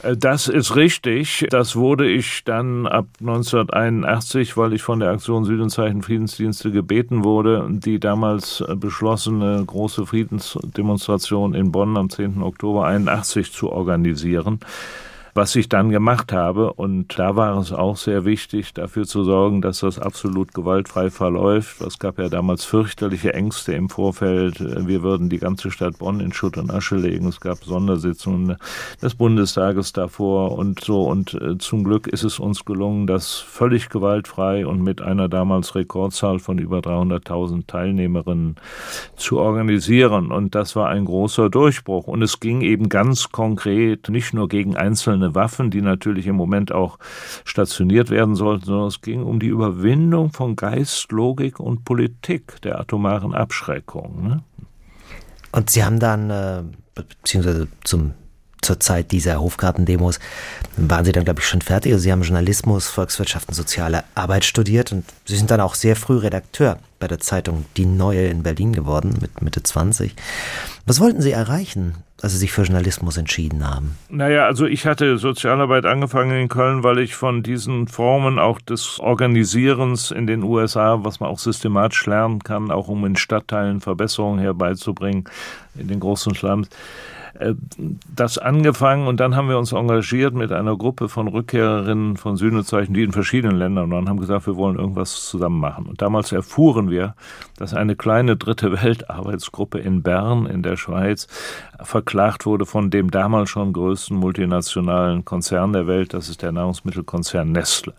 Äh, 0.02 0.16
das 0.16 0.48
ist 0.48 0.76
richtig. 0.76 1.46
Das 1.50 1.76
wurde 1.76 2.08
ich 2.08 2.44
dann 2.44 2.86
ab 2.86 3.06
1981, 3.20 4.56
weil 4.56 4.72
ich 4.72 4.82
von 4.82 5.00
der 5.00 5.10
Aktion 5.10 5.44
Südenzeichen 5.44 6.02
Friedensdienste 6.02 6.70
gebeten 6.70 7.24
wurde, 7.24 7.66
die 7.70 7.98
damals 7.98 8.60
äh, 8.60 8.74
beschlossene 8.74 9.62
große 9.64 10.06
Friedensdemonstration 10.06 11.54
in 11.54 11.72
Bonn 11.72 11.96
am 11.96 12.10
10. 12.10 12.42
Oktober 12.42 12.86
81 12.86 13.52
zu 13.52 13.70
organisieren 13.70 14.60
was 15.34 15.56
ich 15.56 15.68
dann 15.68 15.90
gemacht 15.90 16.32
habe. 16.32 16.72
Und 16.74 17.18
da 17.18 17.36
war 17.36 17.58
es 17.58 17.72
auch 17.72 17.96
sehr 17.96 18.24
wichtig, 18.24 18.74
dafür 18.74 19.06
zu 19.06 19.24
sorgen, 19.24 19.62
dass 19.62 19.80
das 19.80 19.98
absolut 19.98 20.52
gewaltfrei 20.52 21.10
verläuft. 21.10 21.80
Es 21.80 21.98
gab 21.98 22.18
ja 22.18 22.28
damals 22.28 22.64
fürchterliche 22.64 23.32
Ängste 23.32 23.72
im 23.72 23.88
Vorfeld. 23.88 24.60
Wir 24.60 25.02
würden 25.02 25.30
die 25.30 25.38
ganze 25.38 25.70
Stadt 25.70 25.98
Bonn 25.98 26.20
in 26.20 26.32
Schutt 26.32 26.58
und 26.58 26.70
Asche 26.70 26.96
legen. 26.96 27.28
Es 27.28 27.40
gab 27.40 27.64
Sondersitzungen 27.64 28.56
des 29.00 29.14
Bundestages 29.14 29.92
davor 29.92 30.52
und 30.52 30.80
so. 30.80 31.04
Und 31.04 31.34
äh, 31.34 31.56
zum 31.58 31.84
Glück 31.84 32.06
ist 32.06 32.24
es 32.24 32.38
uns 32.38 32.64
gelungen, 32.64 33.06
das 33.06 33.36
völlig 33.36 33.88
gewaltfrei 33.88 34.66
und 34.66 34.82
mit 34.82 35.00
einer 35.00 35.28
damals 35.28 35.74
Rekordzahl 35.74 36.40
von 36.40 36.58
über 36.58 36.80
300.000 36.80 37.66
Teilnehmerinnen 37.66 38.56
zu 39.16 39.38
organisieren. 39.38 40.30
Und 40.30 40.54
das 40.54 40.76
war 40.76 40.90
ein 40.90 41.06
großer 41.06 41.48
Durchbruch. 41.48 42.06
Und 42.06 42.20
es 42.20 42.38
ging 42.40 42.60
eben 42.60 42.90
ganz 42.90 43.30
konkret 43.30 44.10
nicht 44.10 44.34
nur 44.34 44.48
gegen 44.48 44.76
einzelne 44.76 45.21
einzelne 45.22 45.34
Waffen, 45.34 45.70
die 45.70 45.82
natürlich 45.82 46.26
im 46.26 46.36
Moment 46.36 46.72
auch 46.72 46.98
stationiert 47.44 48.10
werden 48.10 48.34
sollten, 48.34 48.66
sondern 48.66 48.88
es 48.88 49.00
ging 49.00 49.22
um 49.22 49.38
die 49.38 49.48
Überwindung 49.48 50.32
von 50.32 50.56
Geist, 50.56 51.10
Logik 51.12 51.60
und 51.60 51.84
Politik 51.84 52.60
der 52.62 52.80
atomaren 52.80 53.34
Abschreckung. 53.34 54.28
Ne? 54.28 54.42
Und 55.52 55.70
Sie 55.70 55.84
haben 55.84 55.98
dann, 55.98 56.30
äh, 56.30 56.62
beziehungsweise 56.94 57.68
zum 57.84 58.14
zur 58.62 58.78
Zeit 58.78 59.10
dieser 59.10 59.40
Hofgartendemos 59.40 60.20
waren 60.76 61.04
Sie 61.04 61.10
dann, 61.10 61.24
glaube 61.24 61.40
ich, 61.40 61.46
schon 61.46 61.62
fertig. 61.62 61.92
Also 61.92 62.04
Sie 62.04 62.12
haben 62.12 62.22
Journalismus, 62.22 62.86
Volkswirtschaft 62.86 63.48
und 63.48 63.54
soziale 63.54 64.04
Arbeit 64.14 64.44
studiert 64.44 64.92
und 64.92 65.04
Sie 65.26 65.36
sind 65.36 65.50
dann 65.50 65.60
auch 65.60 65.74
sehr 65.74 65.96
früh 65.96 66.18
Redakteur 66.18 66.78
bei 67.00 67.08
der 67.08 67.18
Zeitung 67.18 67.64
Die 67.76 67.86
Neue 67.86 68.28
in 68.28 68.44
Berlin 68.44 68.72
geworden, 68.72 69.18
mit 69.20 69.42
Mitte 69.42 69.64
20. 69.64 70.14
Was 70.86 71.00
wollten 71.00 71.20
Sie 71.20 71.32
erreichen, 71.32 71.96
als 72.22 72.32
Sie 72.32 72.38
sich 72.38 72.52
für 72.52 72.62
Journalismus 72.62 73.16
entschieden 73.16 73.68
haben? 73.68 73.96
Naja, 74.08 74.46
also 74.46 74.64
ich 74.66 74.86
hatte 74.86 75.18
Sozialarbeit 75.18 75.84
angefangen 75.84 76.40
in 76.40 76.48
Köln, 76.48 76.84
weil 76.84 77.00
ich 77.00 77.16
von 77.16 77.42
diesen 77.42 77.88
Formen 77.88 78.38
auch 78.38 78.60
des 78.60 79.00
Organisierens 79.00 80.12
in 80.12 80.28
den 80.28 80.44
USA, 80.44 81.00
was 81.02 81.18
man 81.18 81.28
auch 81.28 81.40
systematisch 81.40 82.06
lernen 82.06 82.38
kann, 82.44 82.70
auch 82.70 82.86
um 82.86 83.04
in 83.04 83.16
Stadtteilen 83.16 83.80
Verbesserungen 83.80 84.38
herbeizubringen, 84.38 85.24
in 85.74 85.88
den 85.88 85.98
großen 85.98 86.32
äh, 86.32 86.66
das 88.14 88.38
angefangen 88.38 89.06
und 89.06 89.18
dann 89.20 89.34
haben 89.34 89.48
wir 89.48 89.58
uns 89.58 89.72
engagiert 89.72 90.34
mit 90.34 90.52
einer 90.52 90.76
Gruppe 90.76 91.08
von 91.08 91.28
Rückkehrerinnen 91.28 92.16
von 92.16 92.36
Sühnezeichen, 92.36 92.94
die 92.94 93.02
in 93.02 93.12
verschiedenen 93.12 93.56
Ländern 93.56 93.90
waren, 93.90 94.08
haben 94.08 94.20
gesagt, 94.20 94.46
wir 94.46 94.56
wollen 94.56 94.78
irgendwas 94.78 95.26
zusammen 95.26 95.58
machen. 95.58 95.86
Und 95.86 96.02
damals 96.02 96.32
erfuhren 96.32 96.90
wir, 96.90 97.14
dass 97.56 97.74
eine 97.74 97.96
kleine 97.96 98.36
dritte 98.36 98.82
Weltarbeitsgruppe 98.82 99.78
in 99.78 100.02
Bern 100.02 100.46
in 100.46 100.62
der 100.62 100.76
Schweiz 100.76 101.26
verklagt 101.80 102.46
wurde 102.46 102.66
von 102.66 102.90
dem 102.90 103.10
damals 103.10 103.50
schon 103.50 103.72
größten 103.72 104.16
multinationalen 104.16 105.24
Konzern 105.24 105.72
der 105.72 105.86
Welt, 105.86 106.14
das 106.14 106.28
ist 106.28 106.42
der 106.42 106.52
Nahrungsmittelkonzern 106.52 107.50
Nestle. 107.50 107.94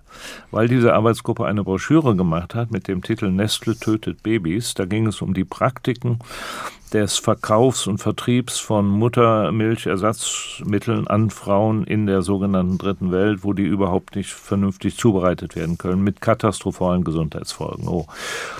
Weil 0.51 0.67
diese 0.67 0.93
Arbeitsgruppe 0.93 1.45
eine 1.45 1.63
Broschüre 1.63 2.15
gemacht 2.15 2.55
hat 2.55 2.71
mit 2.71 2.87
dem 2.87 3.01
Titel 3.01 3.31
Nestle 3.31 3.75
tötet 3.75 4.23
Babys, 4.23 4.73
da 4.73 4.85
ging 4.85 5.07
es 5.07 5.21
um 5.21 5.33
die 5.33 5.45
Praktiken 5.45 6.19
des 6.93 7.17
Verkaufs 7.17 7.87
und 7.87 7.97
Vertriebs 7.97 8.59
von 8.59 8.87
Muttermilchersatzmitteln 8.87 11.07
an 11.07 11.31
Frauen 11.31 11.85
in 11.85 12.05
der 12.05 12.21
sogenannten 12.21 12.77
Dritten 12.77 13.11
Welt, 13.11 13.43
wo 13.43 13.53
die 13.53 13.63
überhaupt 13.63 14.15
nicht 14.15 14.31
vernünftig 14.31 14.95
zubereitet 14.97 15.55
werden 15.55 15.79
können, 15.79 16.03
mit 16.03 16.21
katastrophalen 16.21 17.03
Gesundheitsfolgen. 17.03 17.87
Oh. 17.87 18.05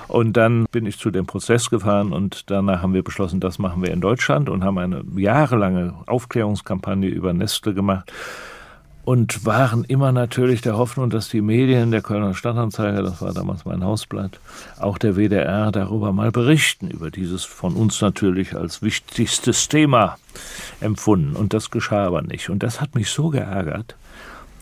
Und 0.07 0.33
dann 0.33 0.65
bin 0.71 0.87
ich 0.87 0.97
zu 0.97 1.11
dem 1.11 1.27
Prozess 1.27 1.69
gefahren 1.69 2.11
und 2.11 2.49
danach 2.49 2.81
haben 2.81 2.95
wir 2.95 3.03
beschlossen, 3.03 3.39
das 3.39 3.59
machen 3.59 3.83
wir 3.83 3.91
in 3.91 4.01
Deutschland 4.01 4.49
und 4.49 4.63
haben 4.63 4.79
eine 4.79 5.03
jahrelange 5.15 5.93
Aufklärungskampagne 6.07 7.09
über 7.09 7.33
Nestle 7.33 7.75
gemacht 7.75 8.11
und 9.05 9.45
waren 9.45 9.83
immer 9.83 10.11
natürlich 10.11 10.61
der 10.61 10.77
Hoffnung, 10.77 11.09
dass 11.09 11.27
die 11.27 11.41
Medien, 11.41 11.91
der 11.91 12.01
Kölner 12.01 12.33
Stadtanzeiger, 12.33 13.03
das 13.03 13.21
war 13.21 13.33
damals 13.33 13.65
mein 13.65 13.83
Hausblatt, 13.83 14.39
auch 14.79 14.97
der 14.97 15.15
WDR 15.17 15.71
darüber 15.71 16.13
mal 16.13 16.31
berichten, 16.31 16.89
über 16.89 17.11
dieses 17.11 17.43
von 17.43 17.75
uns 17.75 17.99
natürlich 17.99 18.55
als 18.55 18.81
wichtigstes 18.81 19.67
Thema 19.67 20.17
empfunden. 20.79 21.35
Und 21.35 21.53
das 21.53 21.69
geschah 21.69 22.05
aber 22.05 22.21
nicht. 22.21 22.49
Und 22.49 22.63
das 22.63 22.79
hat 22.79 22.95
mich 22.95 23.09
so 23.09 23.29
geärgert, 23.29 23.95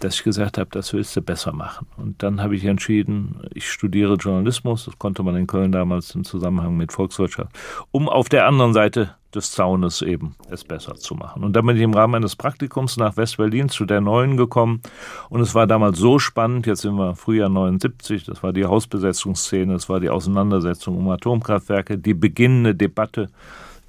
dass 0.04 0.16
ich 0.16 0.24
gesagt 0.24 0.58
habe, 0.58 0.70
das 0.72 0.94
willst 0.94 1.16
du 1.16 1.22
besser 1.22 1.54
machen. 1.54 1.88
Und 1.98 2.22
dann 2.24 2.42
habe 2.42 2.56
ich 2.56 2.66
entschieden, 2.66 3.42
ich 3.54 3.72
studiere 3.72 4.16
Journalismus, 4.16 4.86
das 4.86 4.98
konnte 4.98 5.24
man 5.24 5.36
in 5.36 5.48
Köln 5.48 5.72
damals 5.72 6.14
im 6.16 6.24
Zusammenhang 6.24 6.76
mit 6.76 6.92
Volkswirtschaft, 6.92 7.52
um 7.92 8.10
auf 8.10 8.28
der 8.28 8.48
anderen 8.48 8.74
Seite 8.74 9.16
des 9.34 9.52
Zaunes 9.52 10.02
eben 10.02 10.36
es 10.50 10.64
besser 10.64 10.96
zu 10.96 11.16
machen. 11.16 11.44
Und 11.44 11.56
dann 11.56 11.66
bin 11.66 11.78
ich 11.78 11.84
im 11.84 11.94
Rahmen 11.94 12.16
eines 12.16 12.36
Praktikums 12.36 12.98
nach 12.98 13.16
West-Berlin 13.16 13.70
zu 13.70 13.86
der 13.86 14.02
Neuen 14.02 14.36
gekommen. 14.36 14.82
Und 15.30 15.40
es 15.40 15.56
war 15.56 15.68
damals 15.68 16.00
so 16.00 16.20
spannend, 16.20 16.68
jetzt 16.68 16.82
sind 16.82 16.96
wir 16.96 17.16
Frühjahr 17.16 17.50
79, 17.50 18.26
das 18.26 18.44
war 18.44 18.52
die 18.52 18.66
Hausbesetzungsszene, 18.66 19.74
das 19.74 19.88
war 19.88 20.00
die 20.00 20.10
Auseinandersetzung 20.10 20.98
um 20.98 21.10
Atomkraftwerke, 21.10 21.98
die 21.98 22.14
beginnende 22.14 22.76
Debatte 22.76 23.30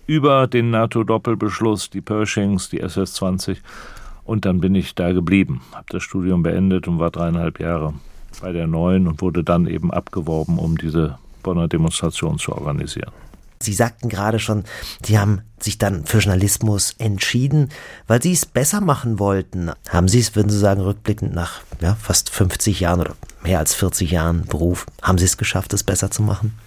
über 0.07 0.47
den 0.47 0.71
NATO-Doppelbeschluss, 0.71 1.91
die 1.91 2.01
Pershings, 2.01 2.69
die 2.69 2.83
SS-20 2.83 3.59
und 4.25 4.45
dann 4.45 4.61
bin 4.61 4.75
ich 4.75 4.95
da 4.95 5.13
geblieben, 5.13 5.63
habe 5.73 5.87
das 5.91 6.03
Studium 6.03 6.43
beendet 6.43 6.89
und 6.89 6.99
war 6.99 7.11
dreieinhalb 7.11 7.61
Jahre 7.61 7.95
bei 8.41 8.53
der 8.53 8.67
Neuen 8.67 9.07
und 9.07 9.21
wurde 9.21 9.45
dann 9.45 9.67
eben 9.67 9.93
abgeworben, 9.93 10.59
um 10.59 10.77
diese 10.77 11.19
Bonner 11.43 11.69
Demonstration 11.69 12.39
zu 12.39 12.53
organisieren. 12.53 13.13
Sie 13.63 13.73
sagten 13.73 14.09
gerade 14.09 14.39
schon, 14.39 14.65
Sie 15.05 15.19
haben 15.19 15.43
sich 15.61 15.79
dann 15.79 16.05
für 16.05 16.19
Journalismus 16.19 16.95
entschieden, 16.99 17.69
weil 18.09 18.21
Sie 18.21 18.33
es 18.33 18.45
besser 18.45 18.81
machen 18.81 19.19
wollten. 19.19 19.71
Haben 19.89 20.09
Sie 20.09 20.19
es, 20.19 20.35
würden 20.35 20.51
Sie 20.51 20.59
sagen, 20.59 20.81
rückblickend 20.81 21.33
nach 21.33 21.61
ja, 21.81 21.95
fast 21.95 22.31
50 22.31 22.81
Jahren 22.81 23.01
oder 23.01 23.15
mehr 23.43 23.61
als 23.61 23.75
40 23.75 24.11
Jahren 24.11 24.47
Beruf, 24.47 24.87
haben 25.01 25.19
Sie 25.19 25.25
es 25.25 25.37
geschafft, 25.37 25.73
es 25.73 25.85
besser 25.85 26.11
zu 26.11 26.23
machen? 26.23 26.59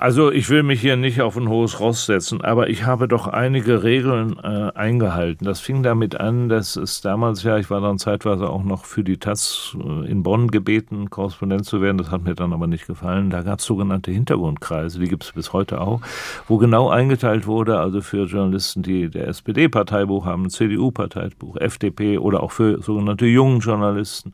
Also 0.00 0.30
ich 0.30 0.48
will 0.48 0.62
mich 0.62 0.80
hier 0.80 0.96
nicht 0.96 1.20
auf 1.22 1.36
ein 1.36 1.48
hohes 1.48 1.80
Ross 1.80 2.06
setzen, 2.06 2.40
aber 2.40 2.70
ich 2.70 2.86
habe 2.86 3.08
doch 3.08 3.26
einige 3.26 3.82
Regeln 3.82 4.38
äh, 4.38 4.70
eingehalten. 4.76 5.44
Das 5.44 5.58
fing 5.58 5.82
damit 5.82 6.20
an, 6.20 6.48
dass 6.48 6.76
es 6.76 7.00
damals 7.00 7.42
ja, 7.42 7.58
ich 7.58 7.68
war 7.68 7.80
dann 7.80 7.98
zeitweise 7.98 8.48
auch 8.48 8.62
noch 8.62 8.84
für 8.84 9.02
die 9.02 9.18
Taz 9.18 9.76
äh, 9.76 10.08
in 10.08 10.22
Bonn 10.22 10.52
gebeten, 10.52 11.10
Korrespondent 11.10 11.64
zu 11.64 11.82
werden. 11.82 11.98
Das 11.98 12.12
hat 12.12 12.22
mir 12.22 12.36
dann 12.36 12.52
aber 12.52 12.68
nicht 12.68 12.86
gefallen. 12.86 13.30
Da 13.30 13.42
gab 13.42 13.58
es 13.58 13.64
sogenannte 13.64 14.12
Hintergrundkreise, 14.12 15.00
die 15.00 15.08
gibt 15.08 15.24
es 15.24 15.32
bis 15.32 15.52
heute 15.52 15.80
auch, 15.80 16.00
wo 16.46 16.58
genau 16.58 16.88
eingeteilt 16.90 17.48
wurde, 17.48 17.80
also 17.80 18.00
für 18.00 18.26
Journalisten, 18.26 18.84
die 18.84 19.10
der 19.10 19.26
SPD-Parteibuch 19.26 20.24
haben, 20.26 20.48
CDU-Parteibuch, 20.48 21.56
FDP 21.56 22.18
oder 22.18 22.44
auch 22.44 22.52
für 22.52 22.80
sogenannte 22.80 23.26
jungen 23.26 23.58
Journalisten. 23.58 24.30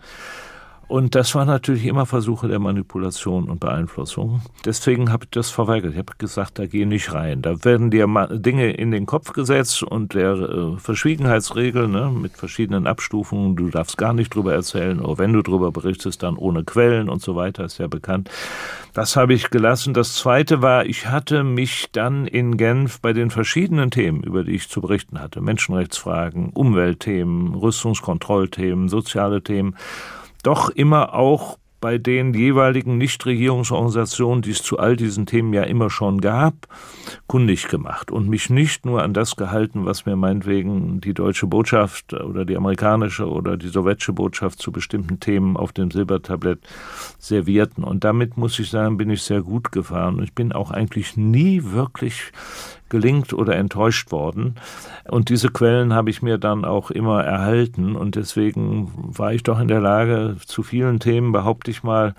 Und 0.89 1.15
das 1.15 1.35
war 1.35 1.45
natürlich 1.45 1.87
immer 1.87 2.07
Versuche 2.07 2.49
der 2.49 2.59
Manipulation 2.59 3.49
und 3.49 3.61
Beeinflussung. 3.61 4.43
Deswegen 4.65 5.11
habe 5.11 5.25
ich 5.25 5.31
das 5.31 5.51
verweigert. 5.51 5.93
Ich 5.93 5.99
habe 5.99 6.13
gesagt, 6.19 6.59
da 6.59 6.67
gehe 6.67 6.87
nicht 6.87 7.13
rein. 7.13 7.43
Da 7.43 7.65
werden 7.65 7.91
dir 7.91 8.07
Dinge 8.31 8.73
in 8.73 8.91
den 8.91 9.07
Kopf 9.07 9.33
gesetzt 9.33 9.83
und 9.83 10.15
der 10.15 10.33
äh, 10.35 10.79
Verschwiegenheitsregel 10.79 11.89
ne, 11.89 12.11
mit 12.11 12.37
verschiedenen 12.37 12.87
Abstufungen, 12.87 13.57
du 13.57 13.71
darfst 13.71 13.99
gar 13.99 14.13
nicht 14.13 14.35
drüber 14.35 14.55
erzählen, 14.55 15.01
oder 15.01 15.19
wenn 15.19 15.33
du 15.33 15.43
drüber 15.43 15.73
berichtest, 15.73 16.23
dann 16.23 16.37
ohne 16.37 16.65
Quellen 16.65 17.09
und 17.09 17.23
so 17.23 17.35
weiter, 17.37 17.65
ist 17.65 17.79
ja 17.79 17.87
bekannt. 17.87 18.31
Das 18.93 19.17
habe 19.17 19.35
ich 19.35 19.51
gelassen. 19.51 19.95
Das 19.95 20.15
zweite 20.15 20.63
war, 20.63 20.87
ich 20.87 21.09
hatte 21.09 21.43
mich 21.43 21.89
dann 21.93 22.27
in 22.27 22.57
Genf 22.57 23.01
bei 23.01 23.13
den 23.13 23.31
verschiedenen 23.31 23.91
Themen, 23.91 24.23
über 24.23 24.45
die 24.45 24.53
ich 24.53 24.69
zu 24.69 24.81
berichten 24.81 25.21
hatte, 25.21 25.41
Menschenrechtsfragen, 25.41 26.51
Umweltthemen, 26.51 27.55
Rüstungskontrollthemen, 27.55 28.89
soziale 28.89 29.43
Themen, 29.43 29.77
doch 30.45 30.71
immer 30.71 31.15
auch 31.15 31.59
bei 31.85 31.99
den 31.99 32.33
jeweiligen 32.33 32.97
Nichtregierungsorganisationen, 32.97 34.41
die 34.41 34.53
es 34.53 34.63
zu 34.63 34.79
all 34.79 34.97
diesen 34.97 35.27
Themen 35.27 35.53
ja 35.53 35.65
immer 35.65 35.91
schon 35.91 36.23
gab, 36.23 36.55
kundig 37.27 37.69
gemacht 37.69 38.11
und 38.11 38.27
mich 38.27 38.49
nicht 38.49 38.87
nur 38.87 39.03
an 39.03 39.13
das 39.13 39.37
gehalten, 39.37 39.85
was 39.85 40.07
mir 40.07 40.17
meinetwegen 40.17 41.03
die 41.03 41.13
deutsche 41.13 41.47
Botschaft 41.47 42.15
oder 42.15 42.47
die 42.47 42.57
amerikanische 42.57 43.29
oder 43.29 43.59
die 43.59 43.69
sowjetische 43.69 44.15
Botschaft 44.15 44.61
zu 44.61 44.73
bestimmten 44.73 45.21
Themen 45.21 45.59
auf 45.59 45.73
dem 45.73 45.91
Silbertablett 45.91 46.61
servierten. 47.19 47.85
Und 47.85 48.03
damit 48.03 48.39
muss 48.39 48.59
ich 48.59 48.71
sagen, 48.71 48.97
bin 48.97 49.11
ich 49.11 49.23
sehr 49.23 49.43
gut 49.43 49.71
gefahren. 49.71 50.15
Und 50.15 50.25
ich 50.25 50.33
bin 50.33 50.53
auch 50.53 50.71
eigentlich 50.71 51.19
nie 51.19 51.65
wirklich 51.65 52.33
gelingt 52.89 53.33
oder 53.33 53.57
enttäuscht 53.57 54.13
worden. 54.13 54.57
Und 55.09 55.29
diese 55.29 55.49
Quellen 55.49 55.95
habe 55.95 56.11
ich 56.11 56.23
mir 56.23 56.39
dann 56.39 56.65
auch 56.65 56.91
immer 56.91 57.25
erhalten 57.25 57.97
und 57.97 58.15
deswegen 58.15 58.93
war 58.97 59.33
ich 59.33 59.43
doch 59.43 59.59
in 59.59 59.69
der 59.69 59.81
Lage, 59.81 60.37
zu 60.47 60.63
vielen 60.63 61.01
Themen, 61.01 61.33
behaupte 61.33 61.71
ich 61.71 61.83
mal, 61.83 62.15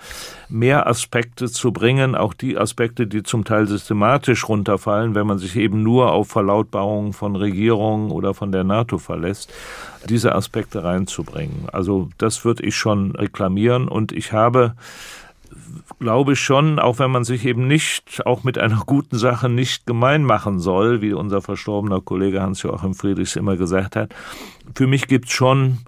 mehr 0.50 0.88
Aspekte 0.88 1.50
zu 1.50 1.72
bringen, 1.72 2.16
auch 2.16 2.34
die 2.34 2.58
Aspekte, 2.58 3.08
die 3.08 3.24
zum 3.24 3.46
Teil 3.46 3.68
systematisch 3.68 4.48
runterfallen, 4.48 5.16
wenn 5.16 5.28
man 5.28 5.38
sich 5.38 5.56
eben 5.56 5.84
nur 5.84 6.12
auf 6.12 6.28
Verlautbarungen 6.28 7.14
von 7.14 7.36
Regierungen 7.36 8.12
oder 8.12 8.34
von 8.34 8.52
der 8.52 8.64
NATO 8.64 8.98
verlässt, 8.98 9.54
diese 10.10 10.36
Aspekte 10.36 10.84
reinzubringen. 10.84 11.68
Also 11.72 12.10
das 12.18 12.46
würde 12.46 12.64
ich 12.64 12.76
schon 12.76 13.12
reklamieren 13.12 13.88
und 13.88 14.12
ich 14.12 14.34
habe 14.34 14.76
glaube 16.00 16.36
schon, 16.36 16.80
auch 16.80 17.00
wenn 17.00 17.12
man 17.12 17.24
sich 17.24 17.46
eben 17.46 17.68
nicht, 17.68 18.26
auch 18.26 18.44
mit 18.44 18.58
einer 18.58 18.84
guten 18.86 19.18
Sache 19.18 19.50
nicht 19.50 19.86
gemein 19.86 20.24
machen 20.24 20.60
soll, 20.60 21.02
wie 21.02 21.14
unser 21.14 21.42
verstorbener 21.42 22.02
Kollege 22.02 22.42
Hans-Joachim 22.42 22.94
Friedrichs 22.94 23.36
immer 23.36 23.58
gesagt 23.58 23.96
hat, 23.96 24.14
für 24.76 24.88
mich 24.88 25.08
gibt 25.08 25.28
es 25.28 25.34
schon 25.34 25.80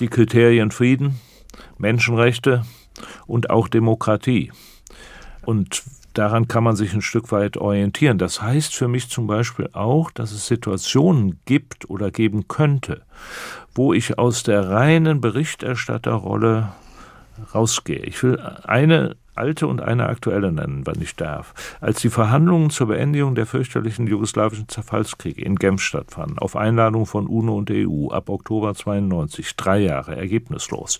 die 0.00 0.08
Kriterien 0.08 0.70
Frieden, 0.70 1.20
Menschenrechte 1.78 2.64
und 3.26 3.50
auch 3.50 3.68
Demokratie. 3.68 4.52
Und 5.44 5.82
daran 6.14 6.48
kann 6.48 6.64
man 6.64 6.76
sich 6.76 6.94
ein 6.94 7.02
Stück 7.02 7.32
weit 7.32 7.56
orientieren. 7.56 8.18
Das 8.18 8.40
heißt 8.40 8.74
für 8.74 8.88
mich 8.88 9.08
zum 9.08 9.26
Beispiel 9.26 9.68
auch, 9.72 10.10
dass 10.10 10.32
es 10.32 10.46
Situationen 10.46 11.40
gibt 11.44 11.90
oder 11.90 12.10
geben 12.10 12.48
könnte, 12.48 13.02
wo 13.74 13.92
ich 13.92 14.18
aus 14.18 14.42
der 14.42 14.68
reinen 14.68 15.20
Berichterstatterrolle 15.20 16.72
rausgehe. 17.54 18.00
Ich 18.04 18.22
will 18.22 18.38
eine 18.38 19.16
alte 19.34 19.66
und 19.66 19.82
eine 19.82 20.06
aktuelle 20.06 20.52
nennen, 20.52 20.86
wenn 20.86 21.00
ich 21.00 21.16
darf. 21.16 21.54
Als 21.80 22.00
die 22.00 22.10
Verhandlungen 22.10 22.70
zur 22.70 22.88
Beendigung 22.88 23.34
der 23.34 23.46
fürchterlichen 23.46 24.06
jugoslawischen 24.06 24.68
Zerfallskriege 24.68 25.42
in 25.42 25.56
Genf 25.56 25.82
stattfanden, 25.82 26.38
auf 26.38 26.56
Einladung 26.56 27.06
von 27.06 27.26
UNO 27.26 27.56
und 27.56 27.68
der 27.68 27.88
EU 27.88 28.08
ab 28.10 28.28
Oktober 28.28 28.74
92, 28.74 29.56
drei 29.56 29.80
Jahre 29.80 30.16
ergebnislos, 30.16 30.98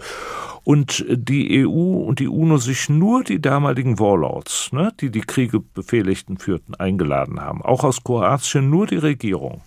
und 0.65 1.05
die 1.09 1.67
EU 1.67 2.05
und 2.05 2.19
die 2.19 2.29
UNO 2.29 2.57
sich 2.57 2.89
nur 2.89 3.23
die 3.23 3.41
damaligen 3.41 3.99
Warlords, 3.99 4.73
ne, 4.73 4.93
die 5.01 5.11
die 5.11 5.21
Kriege 5.21 5.61
befehligten, 5.61 6.39
führten, 6.39 6.75
eingeladen 6.75 7.41
haben, 7.41 7.63
auch 7.63 7.85
aus 7.85 8.03
Kroatien 8.03 8.71
nur 8.71 8.87
die 8.87 8.97
Regierung, 8.97 9.61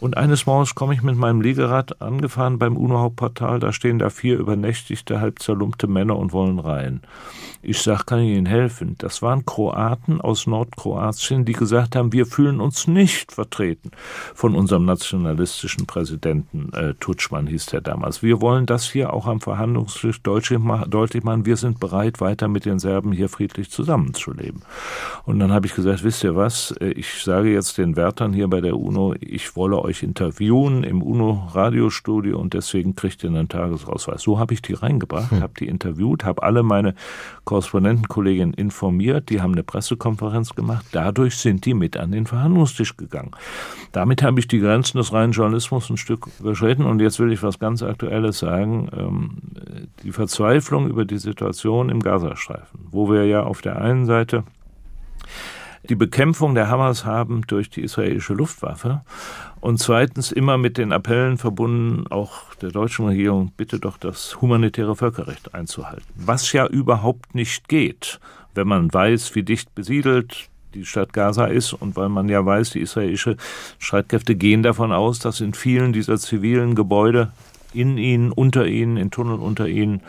Und 0.00 0.16
eines 0.16 0.46
Morgens 0.46 0.74
komme 0.74 0.94
ich 0.94 1.02
mit 1.02 1.16
meinem 1.16 1.40
Liegerad 1.40 2.02
angefahren 2.02 2.58
beim 2.58 2.76
UNO-Hauptportal. 2.76 3.58
Da 3.60 3.72
stehen 3.72 3.98
da 3.98 4.10
vier 4.10 4.38
übernächtigte, 4.38 5.20
halb 5.20 5.38
zerlumpte 5.38 5.86
Männer 5.86 6.16
und 6.16 6.32
wollen 6.32 6.58
rein. 6.58 7.00
Ich 7.66 7.80
sag, 7.80 8.04
kann 8.04 8.18
ich 8.18 8.36
Ihnen 8.36 8.44
helfen? 8.44 8.96
Das 8.98 9.22
waren 9.22 9.46
Kroaten 9.46 10.20
aus 10.20 10.46
Nordkroatien, 10.46 11.46
die 11.46 11.54
gesagt 11.54 11.96
haben, 11.96 12.12
wir 12.12 12.26
fühlen 12.26 12.60
uns 12.60 12.86
nicht 12.86 13.32
vertreten 13.32 13.90
von 14.34 14.54
unserem 14.54 14.84
nationalistischen 14.84 15.86
Präsidenten. 15.86 16.70
Äh, 16.74 16.92
Tutschmann 17.00 17.46
hieß 17.46 17.66
der 17.66 17.80
damals. 17.80 18.22
Wir 18.22 18.42
wollen 18.42 18.66
das 18.66 18.84
hier 18.90 19.14
auch 19.14 19.26
am 19.26 19.40
Verhandlungstisch 19.40 20.20
deutlich 20.20 20.58
machen. 20.58 20.92
Wir 21.46 21.56
sind 21.56 21.80
bereit, 21.80 22.20
weiter 22.20 22.48
mit 22.48 22.66
den 22.66 22.78
Serben 22.78 23.12
hier 23.12 23.30
friedlich 23.30 23.70
zusammenzuleben. 23.70 24.60
Und 25.24 25.38
dann 25.38 25.50
habe 25.50 25.66
ich 25.66 25.74
gesagt, 25.74 26.04
wisst 26.04 26.22
ihr 26.22 26.36
was? 26.36 26.72
Äh, 26.72 26.90
ich 26.90 27.22
sage 27.22 27.50
jetzt 27.50 27.78
den 27.78 27.96
Wärtern 27.96 28.34
hier 28.34 28.48
bei 28.48 28.60
der 28.60 28.76
UNO, 28.76 29.14
ich 29.20 29.56
wolle 29.56 29.80
euch 29.84 30.02
interviewen 30.02 30.82
im 30.82 31.02
UNO-Radiostudio 31.02 32.38
und 32.38 32.54
deswegen 32.54 32.96
kriegt 32.96 33.22
ihr 33.22 33.30
einen 33.30 33.48
Tagesausweis. 33.48 34.22
So 34.22 34.38
habe 34.38 34.54
ich 34.54 34.62
die 34.62 34.72
reingebracht, 34.72 35.30
hm. 35.30 35.40
habe 35.40 35.52
die 35.58 35.68
interviewt, 35.68 36.24
habe 36.24 36.42
alle 36.42 36.62
meine 36.62 36.94
Korrespondentenkolleginnen 37.44 38.54
informiert, 38.54 39.30
die 39.30 39.40
haben 39.40 39.52
eine 39.52 39.62
Pressekonferenz 39.62 40.54
gemacht. 40.54 40.86
Dadurch 40.92 41.36
sind 41.36 41.64
die 41.66 41.74
mit 41.74 41.96
an 41.96 42.10
den 42.10 42.26
Verhandlungstisch 42.26 42.96
gegangen. 42.96 43.32
Damit 43.92 44.22
habe 44.22 44.40
ich 44.40 44.48
die 44.48 44.58
Grenzen 44.58 44.98
des 44.98 45.12
reinen 45.12 45.32
Journalismus 45.32 45.90
ein 45.90 45.96
Stück 45.96 46.28
überschritten 46.40 46.84
und 46.84 47.00
jetzt 47.00 47.20
will 47.20 47.30
ich 47.32 47.42
was 47.42 47.58
ganz 47.58 47.82
Aktuelles 47.82 48.38
sagen. 48.38 48.88
Ähm, 48.96 49.30
die 50.02 50.12
Verzweiflung 50.12 50.88
über 50.88 51.04
die 51.04 51.18
Situation 51.18 51.90
im 51.90 52.00
Gazastreifen, 52.00 52.80
wo 52.90 53.10
wir 53.10 53.24
ja 53.26 53.42
auf 53.42 53.60
der 53.60 53.80
einen 53.80 54.06
Seite 54.06 54.44
die 55.88 55.94
Bekämpfung 55.94 56.54
der 56.54 56.68
Hamas 56.68 57.04
haben 57.04 57.42
durch 57.46 57.68
die 57.68 57.82
israelische 57.82 58.34
Luftwaffe 58.34 59.02
und 59.60 59.78
zweitens 59.78 60.32
immer 60.32 60.56
mit 60.56 60.78
den 60.78 60.92
Appellen 60.92 61.38
verbunden, 61.38 62.06
auch 62.08 62.54
der 62.60 62.70
deutschen 62.70 63.06
Regierung, 63.06 63.52
bitte 63.56 63.78
doch 63.78 63.98
das 63.98 64.40
humanitäre 64.40 64.96
Völkerrecht 64.96 65.54
einzuhalten. 65.54 66.04
Was 66.16 66.52
ja 66.52 66.66
überhaupt 66.66 67.34
nicht 67.34 67.68
geht, 67.68 68.18
wenn 68.54 68.68
man 68.68 68.92
weiß, 68.92 69.34
wie 69.34 69.42
dicht 69.42 69.74
besiedelt 69.74 70.48
die 70.74 70.84
Stadt 70.84 71.12
Gaza 71.12 71.46
ist 71.46 71.72
und 71.72 71.96
weil 71.96 72.08
man 72.08 72.28
ja 72.28 72.44
weiß, 72.44 72.70
die 72.70 72.80
israelische 72.80 73.36
Streitkräfte 73.78 74.34
gehen 74.34 74.62
davon 74.62 74.92
aus, 74.92 75.18
dass 75.18 75.40
in 75.40 75.54
vielen 75.54 75.92
dieser 75.92 76.18
zivilen 76.18 76.74
Gebäude 76.74 77.30
in 77.72 77.98
ihnen, 77.98 78.32
unter 78.32 78.66
ihnen, 78.66 78.96
in 78.96 79.10
Tunneln 79.10 79.40
unter 79.40 79.68
ihnen 79.68 80.00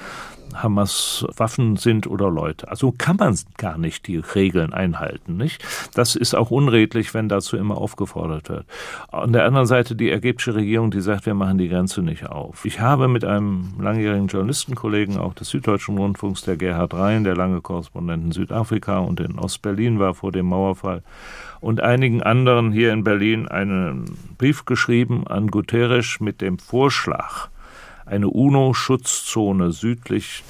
Hamas 0.54 1.26
Waffen 1.36 1.76
sind 1.76 2.08
oder 2.08 2.30
Leute. 2.30 2.70
Also 2.70 2.94
kann 2.98 3.18
man 3.18 3.38
gar 3.58 3.78
nicht 3.78 4.08
die 4.08 4.18
Regeln 4.18 4.74
einhalten, 4.74 5.38
nicht? 5.38 5.64
Das 5.94 6.16
ist 6.16 6.36
auch 6.36 6.52
unredlich, 6.52 7.14
wenn 7.14 7.30
dazu 7.30 7.58
immer 7.58 7.78
aufgefordert 7.78 8.50
wird. 8.50 8.66
An 9.12 9.34
der 9.34 9.46
anderen 9.46 9.68
Seite 9.68 9.96
die 9.96 10.12
ägyptische 10.12 10.56
Regierung, 10.56 10.92
die 10.92 11.02
sagt, 11.02 11.26
wir 11.26 11.34
machen 11.34 11.58
die 11.58 11.70
Grenze 11.70 12.02
nicht 12.02 12.28
auf. 12.28 12.66
Ich 12.66 12.80
habe 12.80 13.08
mit 13.08 13.26
einem 13.26 13.74
langjährigen 13.80 14.28
Journalistenkollegen 14.28 15.18
auch 15.18 15.34
des 15.34 15.50
Süddeutschen 15.50 15.98
Rundfunks, 15.98 16.44
der 16.44 16.58
Gerhard 16.58 16.94
Rhein, 16.94 17.24
der 17.24 17.36
lange 17.36 17.62
Korrespondent 17.62 18.26
in 18.26 18.32
Südafrika 18.32 19.00
und 19.00 19.20
in 19.20 19.40
Ostberlin 19.40 20.00
war 20.00 20.14
vor 20.14 20.32
dem 20.32 20.48
Mauerfall, 20.48 21.04
und 21.62 21.82
einigen 21.82 22.22
anderen 22.22 22.72
hier 22.72 22.94
in 22.94 23.04
Berlin 23.04 23.48
einen 23.48 24.18
Brief 24.38 24.66
geschrieben 24.66 25.26
an 25.26 25.48
Guterres 25.48 26.20
mit 26.20 26.42
dem 26.42 26.60
Vorschlag, 26.60 27.50
eine 28.06 28.30
UNO-Schutzzone 28.30 29.72
südlich 29.72 30.44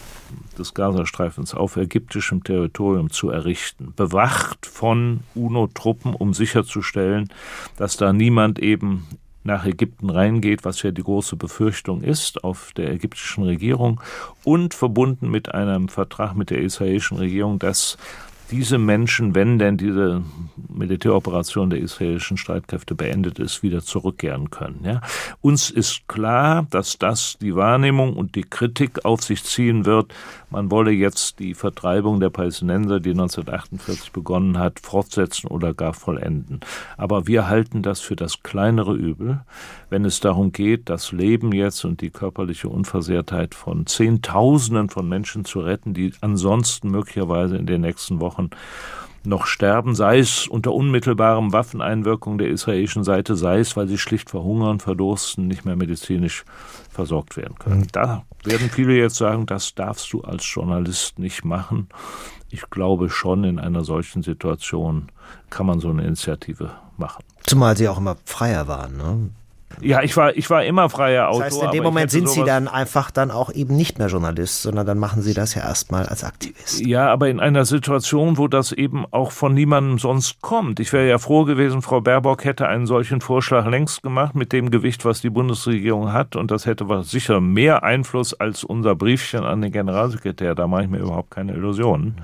des 0.58 0.74
Gazastreifens 0.74 1.54
auf 1.54 1.78
ägyptischem 1.78 2.44
Territorium 2.44 3.10
zu 3.10 3.30
errichten, 3.30 3.94
bewacht 3.96 4.66
von 4.66 5.22
UNO-Truppen, 5.36 6.14
um 6.14 6.34
sicherzustellen, 6.34 7.30
dass 7.78 7.98
da 7.98 8.14
niemand 8.14 8.60
eben 8.60 9.08
nach 9.44 9.66
Ägypten 9.66 10.10
reingeht, 10.10 10.66
was 10.66 10.82
ja 10.82 10.92
die 10.92 11.04
große 11.04 11.36
Befürchtung 11.36 12.02
ist 12.02 12.44
auf 12.44 12.72
der 12.76 12.92
ägyptischen 12.92 13.44
Regierung. 13.44 14.02
Und 14.44 14.74
verbunden 14.74 15.30
mit 15.30 15.54
einem 15.54 15.88
Vertrag 15.88 16.36
mit 16.36 16.50
der 16.50 16.62
israelischen 16.62 17.18
Regierung, 17.18 17.60
dass 17.60 17.98
diese 18.52 18.78
Menschen, 18.78 19.36
wenn 19.36 19.60
denn 19.60 19.78
diese 19.78 20.24
Militäroperation 20.70 21.70
der 21.70 21.80
israelischen 21.80 22.38
Streitkräfte 22.38 22.96
beendet 22.96 23.40
ist, 23.40 23.64
wieder 23.64 23.82
zurückkehren 23.82 24.50
können. 24.50 24.82
Ja? 24.84 25.02
Uns 25.42 25.70
ist 25.70 26.08
klar, 26.08 26.68
dass 26.70 26.98
das 26.98 27.38
die 27.40 27.56
Wahrnehmung 27.56 28.16
und 28.16 28.36
die 28.36 28.44
Kritik 28.44 29.06
auf 29.06 29.24
sich 29.24 29.44
ziehen 29.44 29.86
wird. 29.86 30.14
Man 30.50 30.72
wolle 30.72 30.92
jetzt 30.92 31.40
die 31.40 31.54
Vertreibung 31.54 32.20
der 32.20 32.30
Palästinenser, 32.30 33.00
die 33.00 33.12
1948 33.12 34.12
begonnen 34.12 34.58
hat, 34.58 34.80
fortsetzen 34.80 35.48
oder 35.48 35.74
gar 35.74 35.94
vollenden. 35.94 36.60
Aber 36.98 37.28
wir 37.28 37.48
halten 37.48 37.82
das 37.82 38.00
für 38.02 38.16
das 38.16 38.44
kleinere 38.44 38.94
Übel, 38.94 39.42
wenn 39.90 40.06
es 40.06 40.20
darum 40.20 40.52
geht, 40.52 40.90
das 40.90 41.12
Leben 41.12 41.52
jetzt 41.52 41.84
und 41.86 42.02
die 42.02 42.10
körperliche 42.10 42.70
Unversehrtheit 42.70 43.56
von 43.56 43.86
Zehntausenden 43.86 44.90
von 44.90 45.08
Menschen 45.08 45.46
zu 45.46 45.60
retten, 45.62 45.94
die 45.94 46.14
ansonsten 46.22 46.90
möglicherweise 46.90 47.58
in 47.58 47.66
den 47.66 47.82
nächsten 47.82 48.20
Wochen 48.20 48.35
Wochen 48.36 48.50
noch 49.24 49.48
sterben, 49.48 49.96
sei 49.96 50.20
es 50.20 50.48
unter 50.48 50.72
unmittelbarem 50.72 51.52
Waffeneinwirkung 51.52 52.38
der 52.38 52.50
israelischen 52.50 53.04
Seite, 53.04 53.36
sei 53.36 53.60
es, 53.60 53.76
weil 53.76 53.88
sie 53.88 53.98
schlicht 53.98 54.30
verhungern, 54.30 54.80
verdursten, 54.80 55.48
nicht 55.48 55.66
mehr 55.66 55.76
medizinisch 55.76 56.46
versorgt 56.92 57.36
werden 57.36 57.56
können. 57.58 57.82
Mhm. 57.82 57.88
Da 57.92 58.24
werden 58.44 58.70
viele 58.70 58.94
jetzt 58.94 59.16
sagen, 59.16 59.48
das 59.48 59.74
darfst 59.74 60.14
du 60.14 60.22
als 60.22 60.46
Journalist 60.46 61.18
nicht 61.18 61.44
machen. 61.44 61.88
Ich 62.52 62.70
glaube 62.70 63.10
schon, 63.10 63.44
in 63.46 63.58
einer 63.58 63.84
solchen 63.84 64.22
Situation 64.22 65.12
kann 65.50 65.66
man 65.66 65.80
so 65.80 65.90
eine 65.90 66.04
Initiative 66.04 66.72
machen. 66.98 67.24
Zumal 67.48 67.76
sie 67.76 67.90
auch 67.90 67.98
immer 67.98 68.18
freier 68.26 68.68
waren. 68.68 68.96
Ne? 68.98 69.30
Ja, 69.82 70.02
ich 70.02 70.16
war, 70.18 70.36
ich 70.36 70.50
war 70.50 70.64
immer 70.64 70.90
freier 70.90 71.30
Autor. 71.30 71.44
Das 71.46 71.54
heißt, 71.56 71.64
in 71.64 71.72
dem 71.72 71.84
Moment 71.84 72.12
sind 72.12 72.30
Sie 72.30 72.44
dann 72.44 72.68
einfach 72.68 73.12
dann 73.12 73.32
auch 73.32 73.52
eben 73.52 73.76
nicht 73.76 74.00
mehr 74.00 74.08
Journalist, 74.08 74.62
sondern 74.62 74.86
dann 74.86 74.98
machen 74.98 75.22
Sie 75.22 75.34
das 75.34 75.56
ja 75.56 75.64
erstmal 75.64 76.06
als 76.06 76.24
Aktivist. 76.24 76.80
Ja, 76.86 77.10
aber 77.10 77.30
in 77.30 77.40
einer 77.40 77.66
Situation, 77.66 78.38
wo 78.38 78.48
das 78.48 78.72
eben 78.72 79.06
auch 79.12 79.32
von 79.32 79.54
niemandem 79.54 80.00
sonst 80.00 80.42
kommt. 80.42 80.80
Ich 80.80 80.94
wäre 80.94 81.08
ja 81.08 81.18
froh 81.18 81.46
gewesen, 81.46 81.82
Frau 81.82 82.02
Baerbock 82.02 82.46
hätte 82.46 82.68
einen 82.68 82.86
solchen 82.86 83.22
Vorschlag 83.22 83.68
längst 83.68 84.04
gemacht 84.04 84.36
mit 84.36 84.54
dem 84.54 84.72
Gewicht, 84.72 85.06
was 85.06 85.22
die 85.22 85.30
Bundesregierung 85.30 86.14
hat. 86.14 86.36
Und 86.36 86.52
das 86.52 86.66
hätte 86.66 86.86
sicher 87.04 87.42
mehr 87.42 87.84
Einfluss 87.84 88.34
als 88.34 88.64
unser 88.64 88.96
Briefchen 88.96 89.44
an 89.44 89.62
den 89.62 89.72
Generalsekretär. 89.72 90.56
Da 90.56 90.68
mache 90.68 90.84
ich 90.84 90.90
mir 90.90 91.00
überhaupt 91.00 91.32
keine 91.32 91.54
Illusionen. 91.54 92.16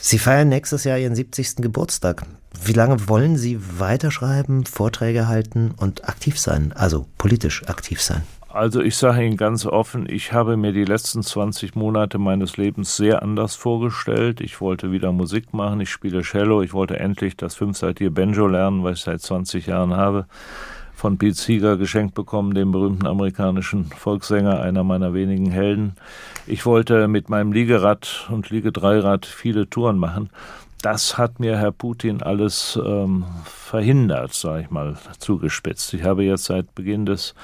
Sie 0.00 0.18
feiern 0.18 0.48
nächstes 0.48 0.84
Jahr 0.84 0.98
Ihren 0.98 1.14
70. 1.14 1.56
Geburtstag. 1.56 2.26
Wie 2.64 2.72
lange 2.72 3.08
wollen 3.08 3.36
Sie 3.36 3.58
weiterschreiben, 3.78 4.66
Vorträge 4.66 5.26
halten 5.26 5.72
und 5.76 6.08
aktiv 6.08 6.38
sein, 6.38 6.72
also 6.74 7.06
politisch 7.18 7.68
aktiv 7.68 8.00
sein? 8.00 8.22
Also 8.48 8.82
ich 8.82 8.96
sage 8.96 9.24
Ihnen 9.24 9.38
ganz 9.38 9.64
offen, 9.64 10.06
ich 10.06 10.34
habe 10.34 10.58
mir 10.58 10.72
die 10.72 10.84
letzten 10.84 11.22
20 11.22 11.74
Monate 11.74 12.18
meines 12.18 12.58
Lebens 12.58 12.96
sehr 12.96 13.22
anders 13.22 13.54
vorgestellt. 13.54 14.42
Ich 14.42 14.60
wollte 14.60 14.92
wieder 14.92 15.10
Musik 15.10 15.54
machen, 15.54 15.80
ich 15.80 15.88
spiele 15.88 16.20
Cello, 16.20 16.60
ich 16.60 16.74
wollte 16.74 17.00
endlich 17.00 17.36
das 17.36 17.54
fünfseitige 17.54 18.10
Banjo 18.10 18.46
lernen, 18.46 18.84
was 18.84 18.98
ich 18.98 19.04
seit 19.04 19.22
20 19.22 19.68
Jahren 19.68 19.96
habe 19.96 20.26
von 20.94 21.18
Pete 21.18 21.34
Seeger 21.34 21.76
geschenkt 21.78 22.14
bekommen, 22.14 22.54
dem 22.54 22.70
berühmten 22.70 23.08
amerikanischen 23.08 23.86
Volkssänger, 23.86 24.60
einer 24.60 24.84
meiner 24.84 25.14
wenigen 25.14 25.50
Helden. 25.50 25.94
Ich 26.46 26.64
wollte 26.64 27.08
mit 27.08 27.28
meinem 27.28 27.52
Liegerad 27.52 28.28
und 28.30 28.50
Liegedreirad 28.50 29.26
viele 29.26 29.68
Touren 29.68 29.98
machen 29.98 30.30
das 30.82 31.16
hat 31.16 31.40
mir 31.40 31.58
Herr 31.58 31.72
Putin 31.72 32.22
alles 32.22 32.78
ähm, 32.84 33.24
verhindert, 33.44 34.34
sage 34.34 34.62
ich 34.62 34.70
mal, 34.70 34.96
zugespitzt. 35.18 35.94
Ich 35.94 36.02
habe 36.02 36.24
jetzt 36.24 36.44
seit 36.44 36.74
Beginn 36.74 37.06
des 37.06 37.34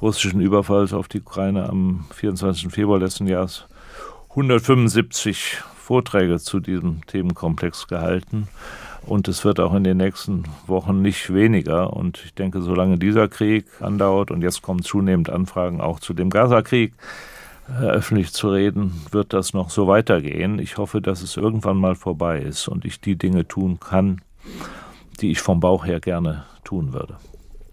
russischen 0.00 0.40
Überfalls 0.40 0.92
auf 0.92 1.06
die 1.08 1.20
Ukraine 1.20 1.68
am 1.68 2.06
24. 2.14 2.72
Februar 2.72 2.98
letzten 2.98 3.26
Jahres 3.26 3.66
175 4.30 5.62
Vorträge 5.76 6.38
zu 6.38 6.60
diesem 6.60 7.06
Themenkomplex 7.06 7.88
gehalten. 7.88 8.48
Und 9.06 9.28
es 9.28 9.44
wird 9.44 9.60
auch 9.60 9.74
in 9.74 9.84
den 9.84 9.96
nächsten 9.96 10.44
Wochen 10.66 11.00
nicht 11.00 11.32
weniger. 11.32 11.94
Und 11.94 12.22
ich 12.24 12.34
denke, 12.34 12.60
solange 12.60 12.98
dieser 12.98 13.28
Krieg 13.28 13.66
andauert 13.80 14.30
und 14.30 14.42
jetzt 14.42 14.62
kommen 14.62 14.82
zunehmend 14.82 15.30
Anfragen 15.30 15.80
auch 15.80 16.00
zu 16.00 16.12
dem 16.14 16.30
Gaza-Krieg, 16.30 16.92
öffentlich 17.68 18.32
zu 18.32 18.50
reden, 18.50 19.02
wird 19.10 19.32
das 19.32 19.52
noch 19.52 19.70
so 19.70 19.86
weitergehen. 19.86 20.58
Ich 20.58 20.78
hoffe, 20.78 21.00
dass 21.00 21.22
es 21.22 21.36
irgendwann 21.36 21.76
mal 21.76 21.94
vorbei 21.94 22.40
ist 22.40 22.68
und 22.68 22.84
ich 22.84 23.00
die 23.00 23.16
Dinge 23.16 23.46
tun 23.46 23.78
kann, 23.80 24.20
die 25.20 25.30
ich 25.30 25.40
vom 25.40 25.60
Bauch 25.60 25.84
her 25.84 26.00
gerne 26.00 26.44
tun 26.64 26.92
würde. 26.92 27.16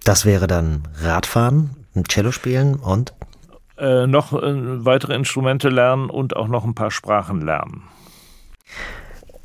Das 0.04 0.26
wäre 0.26 0.48
dann 0.48 0.84
Radfahren, 1.02 1.72
ein 1.96 2.04
Cello 2.06 2.32
spielen 2.32 2.76
und? 2.76 3.14
Äh, 3.78 4.08
noch 4.08 4.34
äh, 4.34 4.86
weitere 4.86 5.16
Instrumente 5.16 5.70
lernen 5.70 6.10
und 6.10 6.36
auch 6.36 6.48
noch 6.48 6.64
ein 6.64 6.76
paar 6.76 6.92
Sprachen 6.92 7.42
lernen. 7.42 7.84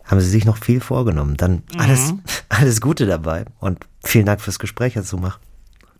Haben 0.04 0.20
Sie 0.20 0.28
sich 0.28 0.44
noch 0.44 0.56
viel 0.56 0.80
vorgenommen? 0.80 1.36
Dann 1.36 1.62
alles, 1.78 2.12
mhm. 2.12 2.22
alles 2.48 2.80
Gute 2.80 3.06
dabei 3.06 3.44
und 3.60 3.78
vielen 4.02 4.26
Dank 4.26 4.40
fürs 4.40 4.58
Gespräch, 4.58 4.96
Herr 4.96 5.04
Zumach. 5.04 5.38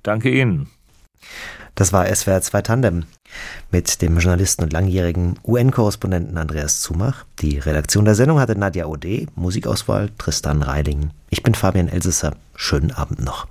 Danke 0.02 0.30
Ihnen. 0.30 0.68
Das 1.74 1.92
war 1.92 2.06
SWR 2.14 2.42
2 2.42 2.62
Tandem 2.62 3.04
mit 3.70 4.02
dem 4.02 4.18
Journalisten 4.18 4.64
und 4.64 4.72
langjährigen 4.72 5.38
UN-Korrespondenten 5.44 6.36
Andreas 6.36 6.80
Zumach. 6.80 7.24
Die 7.40 7.58
Redaktion 7.58 8.04
der 8.04 8.14
Sendung 8.14 8.40
hatte 8.40 8.58
Nadja 8.58 8.86
Ode, 8.86 9.26
Musikauswahl 9.34 10.10
Tristan 10.18 10.62
Reiling. 10.62 11.10
Ich 11.30 11.42
bin 11.42 11.54
Fabian 11.54 11.88
Elsesser. 11.88 12.34
Schönen 12.54 12.90
Abend 12.90 13.24
noch. 13.24 13.46